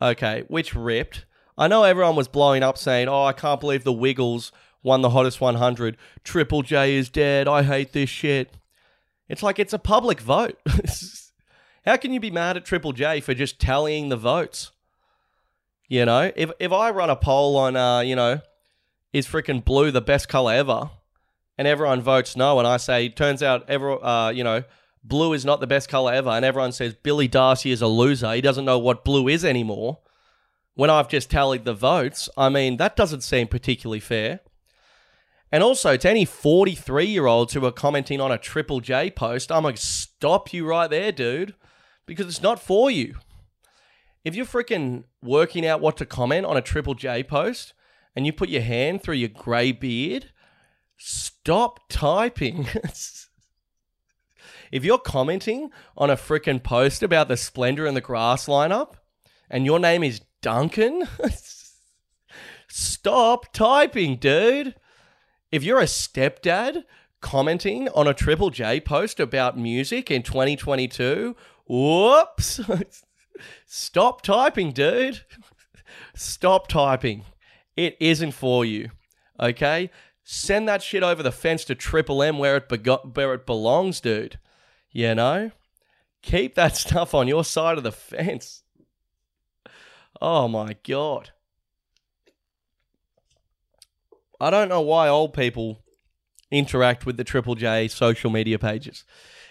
[0.00, 1.24] okay, which ripped.
[1.56, 5.10] I know everyone was blowing up saying, oh, I can't believe the Wiggles won the
[5.10, 5.96] hottest 100.
[6.22, 7.48] Triple J is dead.
[7.48, 8.54] I hate this shit.
[9.28, 10.58] It's like it's a public vote.
[11.84, 14.72] How can you be mad at Triple J for just tallying the votes?
[15.88, 18.40] You know, if if I run a poll on, uh, you know,
[19.12, 20.90] is freaking blue the best color ever?
[21.56, 24.64] and everyone votes no, and I say, turns out, ever, uh, you know,
[25.02, 28.32] blue is not the best color ever, and everyone says Billy Darcy is a loser.
[28.32, 29.98] He doesn't know what blue is anymore.
[30.74, 34.40] When I've just tallied the votes, I mean, that doesn't seem particularly fair.
[35.54, 39.52] And also, to any 43 year olds who are commenting on a Triple J post,
[39.52, 41.54] I'm going to stop you right there, dude,
[42.06, 43.14] because it's not for you.
[44.24, 47.72] If you're freaking working out what to comment on a Triple J post
[48.16, 50.32] and you put your hand through your grey beard
[50.96, 52.66] Stop typing.
[54.72, 58.94] if you're commenting on a freaking post about the Splendor and the Grass lineup
[59.48, 61.06] and your name is Duncan,
[62.68, 64.74] stop typing, dude.
[65.54, 66.82] If you're a stepdad
[67.20, 71.36] commenting on a Triple J post about music in 2022,
[71.68, 72.58] whoops.
[73.64, 75.20] Stop typing, dude.
[76.16, 77.22] Stop typing.
[77.76, 78.90] It isn't for you.
[79.38, 79.90] Okay?
[80.24, 84.00] Send that shit over the fence to Triple M where it, be- where it belongs,
[84.00, 84.40] dude.
[84.90, 85.52] You know?
[86.20, 88.64] Keep that stuff on your side of the fence.
[90.20, 91.30] Oh my god.
[94.40, 95.82] I don't know why old people
[96.50, 99.04] interact with the Triple J social media pages.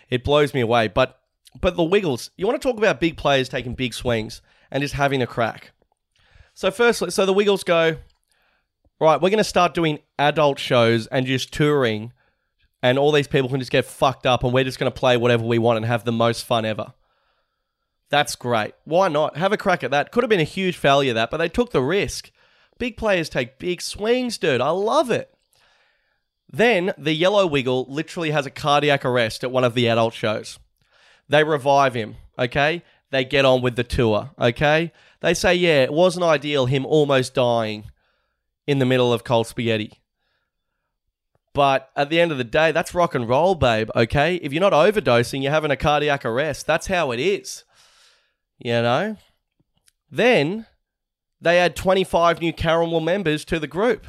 [0.10, 0.88] It blows me away.
[0.88, 1.20] But
[1.60, 4.96] but the Wiggles, you want to talk about big players taking big swings and just
[4.96, 5.72] having a crack.
[6.54, 7.98] So firstly, so the Wiggles go,
[9.00, 12.14] right, we're going to start doing adult shows and just touring,
[12.82, 15.18] and all these people can just get fucked up, and we're just going to play
[15.18, 16.94] whatever we want and have the most fun ever.
[18.10, 18.74] That's great.
[18.84, 19.38] Why not?
[19.38, 20.12] Have a crack at that.
[20.12, 22.32] Could have been a huge failure, that, but they took the risk.
[22.78, 24.62] Big players take big swings, dude.
[24.62, 25.34] I love it.
[26.52, 30.60] Then the yellow wiggle literally has a cardiac arrest at one of the adult shows.
[31.28, 32.84] They revive him, okay?
[33.10, 34.92] They get on with the tour, okay?
[35.22, 37.86] They say, yeah, it wasn't ideal him almost dying
[38.68, 40.00] in the middle of cold spaghetti.
[41.54, 44.36] But at the end of the day, that's rock and roll, babe, okay?
[44.36, 46.66] If you're not overdosing, you're having a cardiac arrest.
[46.66, 47.64] That's how it is.
[48.58, 49.18] You know?
[50.10, 50.66] Then
[51.44, 54.08] they add 25 new Caramel members to the group.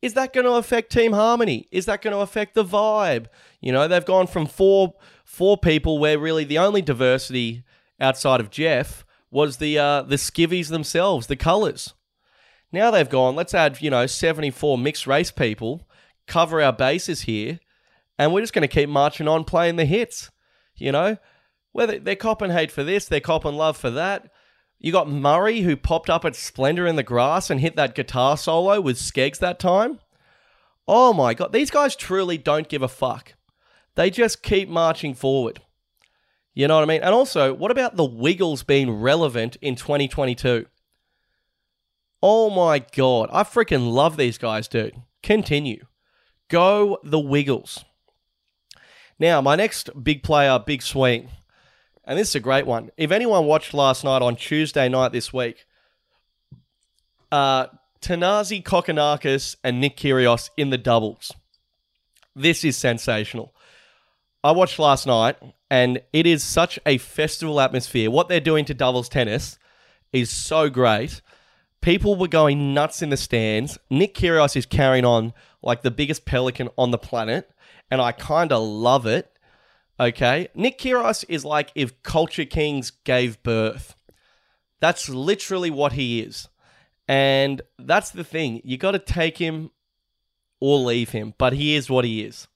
[0.00, 1.66] Is that going to affect team harmony?
[1.70, 3.26] Is that going to affect the vibe?
[3.60, 4.94] You know, they've gone from four
[5.24, 7.64] four people where really the only diversity
[8.00, 11.92] outside of Jeff was the uh, the skivvies themselves, the colours.
[12.72, 15.88] Now they've gone, let's add, you know, 74 mixed race people,
[16.26, 17.58] cover our bases here,
[18.18, 20.30] and we're just going to keep marching on playing the hits.
[20.76, 21.18] You know,
[21.72, 24.30] whether they're copping hate for this, they're copping love for that.
[24.82, 28.38] You got Murray who popped up at Splendor in the Grass and hit that guitar
[28.38, 30.00] solo with Skeggs that time.
[30.88, 33.34] Oh my god, these guys truly don't give a fuck.
[33.94, 35.60] They just keep marching forward.
[36.54, 37.02] You know what I mean?
[37.02, 40.64] And also, what about the Wiggles being relevant in 2022?
[42.22, 44.94] Oh my god, I freaking love these guys, dude.
[45.22, 45.84] Continue.
[46.48, 47.84] Go the Wiggles.
[49.18, 51.28] Now, my next big player, big swing
[52.04, 52.90] and this is a great one.
[52.96, 55.66] If anyone watched last night on Tuesday night this week,
[57.30, 57.66] uh,
[58.00, 61.32] Thanasi Kokkinakis and Nick Kyrgios in the doubles.
[62.34, 63.54] This is sensational.
[64.42, 65.36] I watched last night,
[65.70, 68.10] and it is such a festival atmosphere.
[68.10, 69.58] What they're doing to doubles tennis
[70.12, 71.20] is so great.
[71.82, 73.78] People were going nuts in the stands.
[73.90, 77.50] Nick Kyrgios is carrying on like the biggest pelican on the planet,
[77.90, 79.30] and I kind of love it.
[80.00, 80.48] Okay.
[80.54, 83.94] Nick Kyrgios is like if Culture Kings gave birth.
[84.80, 86.48] That's literally what he is.
[87.06, 88.62] And that's the thing.
[88.64, 89.72] You got to take him
[90.58, 92.48] or leave him, but he is what he is.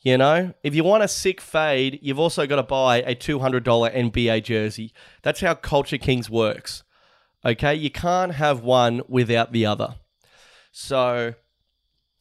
[0.00, 3.62] You know, if you want a sick fade, you've also got to buy a $200
[3.62, 4.92] NBA jersey.
[5.22, 6.82] That's how Culture Kings works.
[7.44, 9.96] Okay, you can't have one without the other.
[10.72, 11.34] So,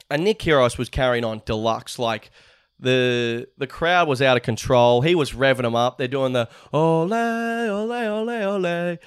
[0.09, 1.99] and Nick Kyrgios was carrying on deluxe.
[1.99, 2.31] Like,
[2.79, 5.01] the the crowd was out of control.
[5.01, 5.97] He was revving them up.
[5.97, 8.97] They're doing the ole ole ole ole.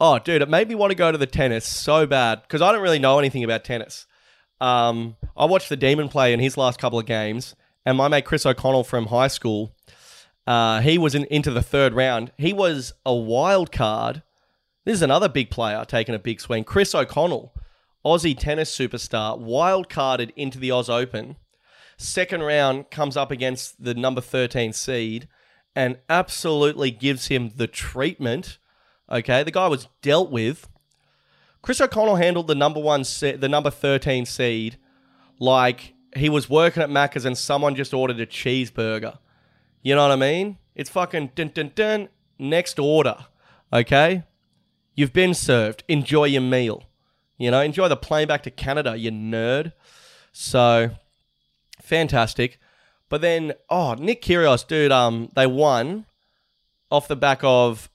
[0.00, 2.70] Oh, dude, it made me want to go to the tennis so bad because I
[2.70, 4.06] don't really know anything about tennis.
[4.60, 8.24] Um, I watched the Demon play in his last couple of games, and my mate
[8.24, 9.74] Chris O'Connell from high school,
[10.46, 12.32] uh, he was in, into the third round.
[12.38, 14.22] He was a wild card.
[14.84, 16.64] This is another big player taking a big swing.
[16.64, 17.52] Chris O'Connell,
[18.04, 21.36] Aussie tennis superstar, wild carded into the Oz Open
[21.98, 25.28] Second round comes up against the number 13 seed
[25.74, 28.58] and absolutely gives him the treatment.
[29.10, 30.68] Okay, the guy was dealt with.
[31.60, 34.78] Chris O'Connell handled the number one, se- the number 13 seed
[35.40, 39.18] like he was working at Macca's and someone just ordered a cheeseburger.
[39.82, 40.58] You know what I mean?
[40.76, 42.08] It's fucking dun dun dun.
[42.38, 43.26] Next order.
[43.72, 44.22] Okay?
[44.94, 45.82] You've been served.
[45.88, 46.84] Enjoy your meal.
[47.38, 49.72] You know, enjoy the plane back to Canada, you nerd.
[50.32, 50.90] So
[51.88, 52.58] fantastic.
[53.08, 56.06] But then, oh, Nick Kyrgios, dude, um, they won
[56.90, 57.90] off the back of,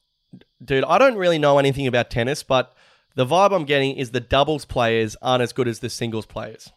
[0.63, 0.83] dude.
[0.83, 2.73] I don't really know anything about tennis, but
[3.15, 6.71] the vibe I'm getting is the doubles players aren't as good as the singles players.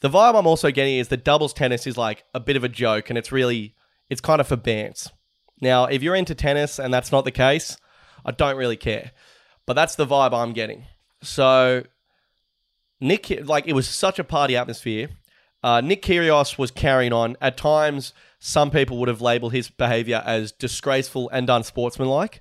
[0.00, 2.68] The vibe I'm also getting is the doubles tennis is like a bit of a
[2.68, 3.76] joke, and it's really,
[4.10, 5.10] it's kind of for bands.
[5.60, 7.76] Now, if you're into tennis and that's not the case,
[8.24, 9.12] I don't really care.
[9.64, 10.86] But that's the vibe I'm getting.
[11.22, 11.84] So,
[13.00, 15.10] Nick, like, it was such a party atmosphere.
[15.62, 17.36] Uh, Nick Kyrgios was carrying on.
[17.40, 22.40] At times, some people would have labeled his behavior as disgraceful and unsportsmanlike.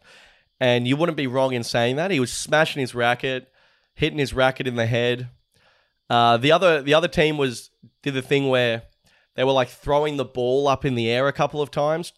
[0.59, 2.11] And you wouldn't be wrong in saying that.
[2.11, 3.51] He was smashing his racket,
[3.93, 5.30] hitting his racket in the head.
[6.09, 7.69] Uh, the other the other team was
[8.03, 8.84] did the thing where
[9.36, 12.13] they were like throwing the ball up in the air a couple of times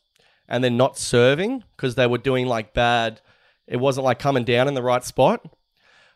[0.48, 3.22] and then not serving because they were doing like bad.
[3.68, 5.46] It wasn't like coming down in the right spot.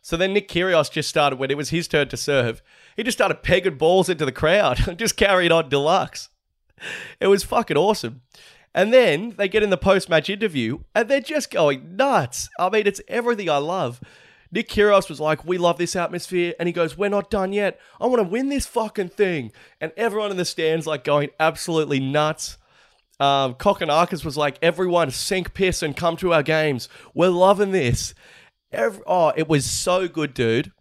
[0.01, 2.61] So then Nick Kyrgios just started when it was his turn to serve.
[2.97, 6.29] He just started pegging balls into the crowd and just carried on deluxe.
[7.19, 8.21] It was fucking awesome.
[8.73, 12.49] And then they get in the post match interview and they're just going nuts.
[12.59, 14.01] I mean, it's everything I love.
[14.51, 17.79] Nick Kyrgios was like, "We love this atmosphere," and he goes, "We're not done yet.
[17.99, 21.99] I want to win this fucking thing." And everyone in the stands like going absolutely
[21.99, 22.57] nuts.
[23.19, 26.87] Um, Kokkinakis was like, "Everyone, sink piss and come to our games.
[27.13, 28.13] We're loving this."
[28.71, 30.71] Every, oh, it was so good, dude.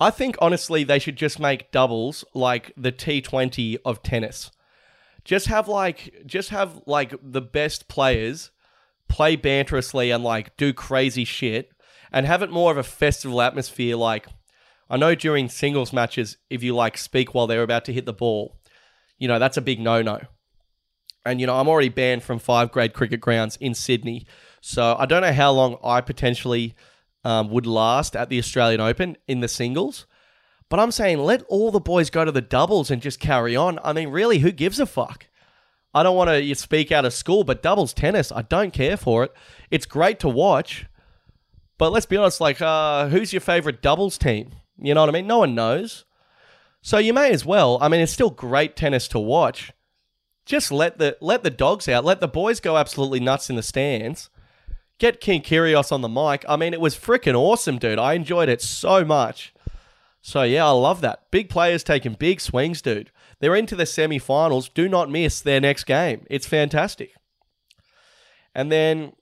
[0.00, 4.50] I think honestly they should just make doubles like the T20 of tennis.
[5.24, 8.50] Just have like just have like the best players
[9.08, 11.72] play banterously and like do crazy shit
[12.10, 14.26] and have it more of a festival atmosphere like
[14.88, 18.12] I know during singles matches if you like speak while they're about to hit the
[18.12, 18.58] ball,
[19.18, 20.20] you know, that's a big no no.
[21.24, 24.26] And, you know, I'm already banned from five grade cricket grounds in Sydney.
[24.62, 26.74] So I don't know how long I potentially
[27.24, 30.06] um, would last at the Australian Open in the singles.
[30.68, 33.78] But I'm saying let all the boys go to the doubles and just carry on.
[33.82, 35.26] I mean, really, who gives a fuck?
[35.92, 39.24] I don't want to speak out of school, but doubles tennis, I don't care for
[39.24, 39.32] it.
[39.70, 40.86] It's great to watch.
[41.78, 44.52] But let's be honest, like, uh, who's your favorite doubles team?
[44.78, 45.26] You know what I mean?
[45.26, 46.04] No one knows.
[46.82, 47.78] So you may as well.
[47.80, 49.72] I mean, it's still great tennis to watch.
[50.46, 52.04] Just let the let the dogs out.
[52.04, 54.30] Let the boys go absolutely nuts in the stands.
[55.00, 56.44] Get King Kyrgios on the mic.
[56.46, 57.98] I mean, it was freaking awesome, dude.
[57.98, 59.54] I enjoyed it so much.
[60.20, 61.30] So yeah, I love that.
[61.30, 63.10] Big players taking big swings, dude.
[63.38, 64.68] They're into the semi-finals.
[64.68, 66.26] Do not miss their next game.
[66.28, 67.14] It's fantastic.
[68.54, 69.14] And then,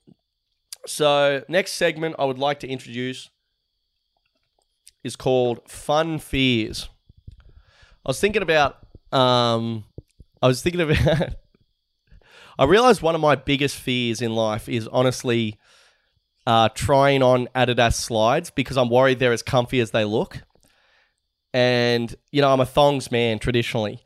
[0.84, 3.30] so next segment I would like to introduce
[5.04, 6.88] is called Fun Fears.
[8.04, 8.78] I was thinking about,
[9.12, 9.84] um,
[10.42, 11.34] I was thinking about,
[12.58, 15.56] I realized one of my biggest fears in life is honestly
[16.48, 20.40] uh, trying on Adidas slides because I'm worried they're as comfy as they look.
[21.52, 24.02] And, you know, I'm a thongs man traditionally.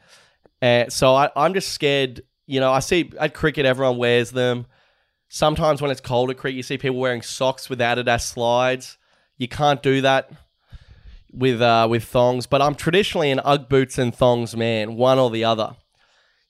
[0.60, 2.22] And so I, I'm just scared.
[2.48, 4.66] You know, I see at cricket, everyone wears them.
[5.28, 8.98] Sometimes when it's cold at cricket, you see people wearing socks with Adidas slides.
[9.38, 10.32] You can't do that
[11.32, 15.30] with uh, with thongs, but I'm traditionally an UGG boots and thongs man, one or
[15.30, 15.76] the other.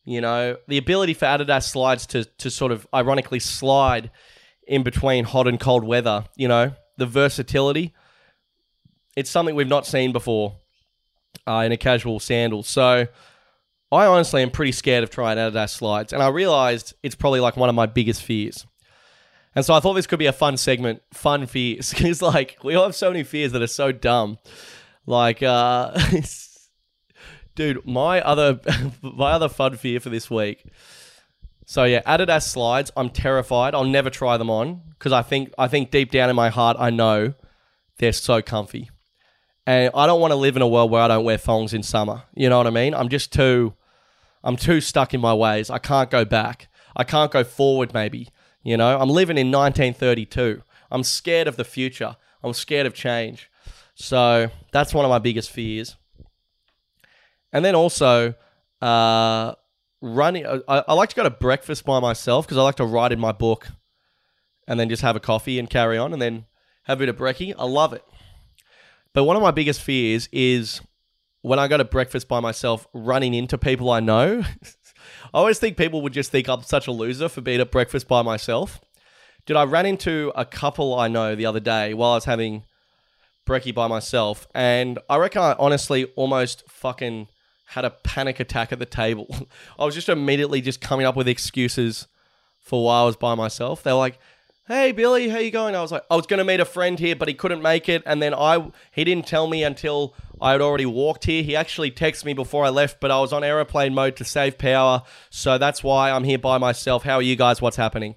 [0.07, 4.11] You know, the ability for Adidas slides to to sort of ironically slide
[4.73, 7.93] in between hot and cold weather, you know, the versatility.
[9.15, 10.57] It's something we've not seen before
[11.47, 12.63] uh, in a casual sandal.
[12.63, 13.07] So
[13.93, 17.59] I honestly am pretty scared of trying Adidas slides, and I realized it's probably like
[17.59, 18.67] one of my biggest fears.
[19.55, 22.75] And so I thought this could be a fun segment, fun fears, because like we
[22.75, 24.39] all have so many fears that are so dumb.
[25.05, 26.01] Like, uh,
[27.55, 28.59] dude, my other
[29.03, 30.65] my other fun fear for this week.
[31.73, 32.93] So yeah, Adidas slides.
[32.99, 33.75] I'm terrified.
[33.75, 36.77] I'll never try them on because I think I think deep down in my heart
[36.79, 37.33] I know
[37.97, 38.91] they're so comfy,
[39.67, 41.83] and I don't want to live in a world where I don't wear thongs in
[41.83, 42.25] summer.
[42.35, 42.93] You know what I mean?
[42.93, 43.73] I'm just too,
[44.45, 45.71] I'm too stuck in my ways.
[45.71, 46.69] I can't go back.
[46.95, 47.95] I can't go forward.
[47.95, 48.29] Maybe
[48.63, 50.61] you know, I'm living in 1932.
[50.91, 52.17] I'm scared of the future.
[52.43, 53.51] I'm scared of change.
[53.95, 55.97] So that's one of my biggest fears.
[57.51, 58.35] And then also,
[58.83, 59.55] uh,
[60.03, 60.47] running.
[60.47, 63.21] I, I like to go to breakfast by myself because I like to write in
[63.21, 63.69] my book,
[64.69, 66.45] and then just have a coffee and carry on, and then
[66.85, 67.55] have a bit of brekkie.
[67.59, 68.05] I love it.
[69.15, 70.81] But one of my biggest fears is
[71.43, 74.43] when I go to breakfast by myself, running into people I know.
[75.35, 78.09] I always think people would just think I'm such a loser for being at breakfast
[78.09, 78.81] by myself.
[79.47, 82.65] Did I ran into a couple I know the other day while I was having
[83.47, 87.27] brekkie by myself, and I reckon I honestly almost fucking
[87.73, 89.49] had a panic attack at the table.
[89.79, 92.07] I was just immediately just coming up with excuses
[92.59, 93.83] for why I was by myself.
[93.83, 94.19] They were like,
[94.67, 96.99] "Hey Billy, how you going?" I was like, "I was going to meet a friend
[96.99, 100.53] here, but he couldn't make it." And then I he didn't tell me until I
[100.53, 101.43] had already walked here.
[101.43, 104.59] He actually texted me before I left, but I was on aeroplane mode to save
[104.59, 105.03] power.
[105.31, 107.05] So that's why I'm here by myself.
[107.05, 107.63] How are you guys?
[107.63, 108.17] What's happening?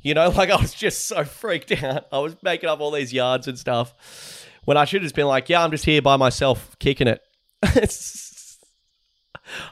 [0.00, 2.06] You know, like I was just so freaked out.
[2.10, 5.26] I was making up all these yards and stuff when I should have just been
[5.26, 7.22] like, yeah, I'm just here by myself kicking it.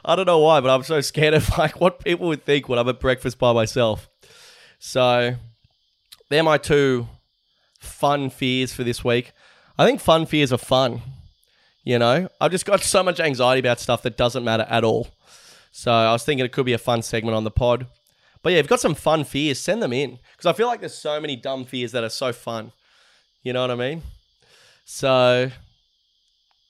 [0.03, 2.79] I don't know why, but I'm so scared of like what people would think when
[2.79, 4.09] I'm at breakfast by myself.
[4.79, 5.35] So
[6.29, 7.07] they're my two
[7.79, 9.31] fun fears for this week.
[9.77, 11.01] I think fun fears are fun.
[11.83, 15.07] You know, I've just got so much anxiety about stuff that doesn't matter at all.
[15.71, 17.87] So I was thinking it could be a fun segment on the pod.
[18.41, 20.19] But yeah, if you've got some fun fears, send them in.
[20.31, 22.71] Because I feel like there's so many dumb fears that are so fun.
[23.43, 24.01] You know what I mean?
[24.85, 25.51] So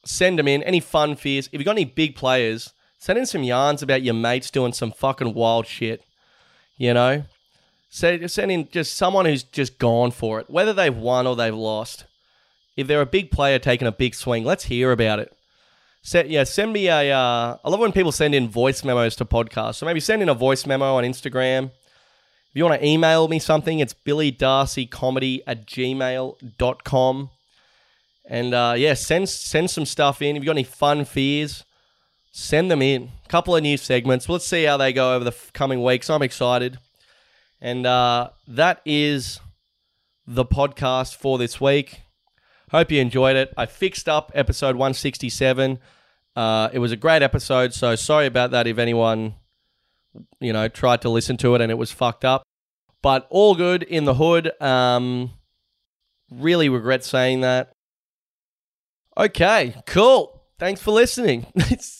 [0.05, 0.61] send them in.
[0.63, 1.47] Any fun fears.
[1.47, 4.91] If you've got any big players, send in some yarns about your mates doing some
[4.91, 6.03] fucking wild shit.
[6.77, 7.23] You know?
[7.89, 11.55] Send, send in just someone who's just gone for it, whether they've won or they've
[11.55, 12.05] lost
[12.77, 15.35] if they're a big player taking a big swing, let's hear about it.
[16.03, 17.11] Set, yeah, send me a.
[17.11, 19.75] Uh, I love when people send in voice memos to podcasts.
[19.75, 21.65] So maybe send in a voice memo on Instagram.
[21.65, 27.29] If you want to email me something, it's billydarcycomedy at gmail.com.
[28.29, 30.37] And uh, yeah, send send some stuff in.
[30.37, 31.65] If you've got any fun fears,
[32.31, 33.11] send them in.
[33.25, 34.29] A couple of new segments.
[34.29, 36.09] Let's see how they go over the coming weeks.
[36.09, 36.77] I'm excited.
[37.59, 39.39] And uh, that is
[40.25, 42.01] the podcast for this week.
[42.71, 43.53] Hope you enjoyed it.
[43.57, 45.79] I fixed up episode 167.
[46.35, 49.35] Uh, it was a great episode, so sorry about that if anyone,
[50.39, 52.43] you know, tried to listen to it and it was fucked up.
[53.01, 54.51] But all good in the hood.
[54.61, 55.31] Um,
[56.29, 57.71] really regret saying that.
[59.17, 60.43] Okay, cool.
[60.59, 61.47] Thanks for listening.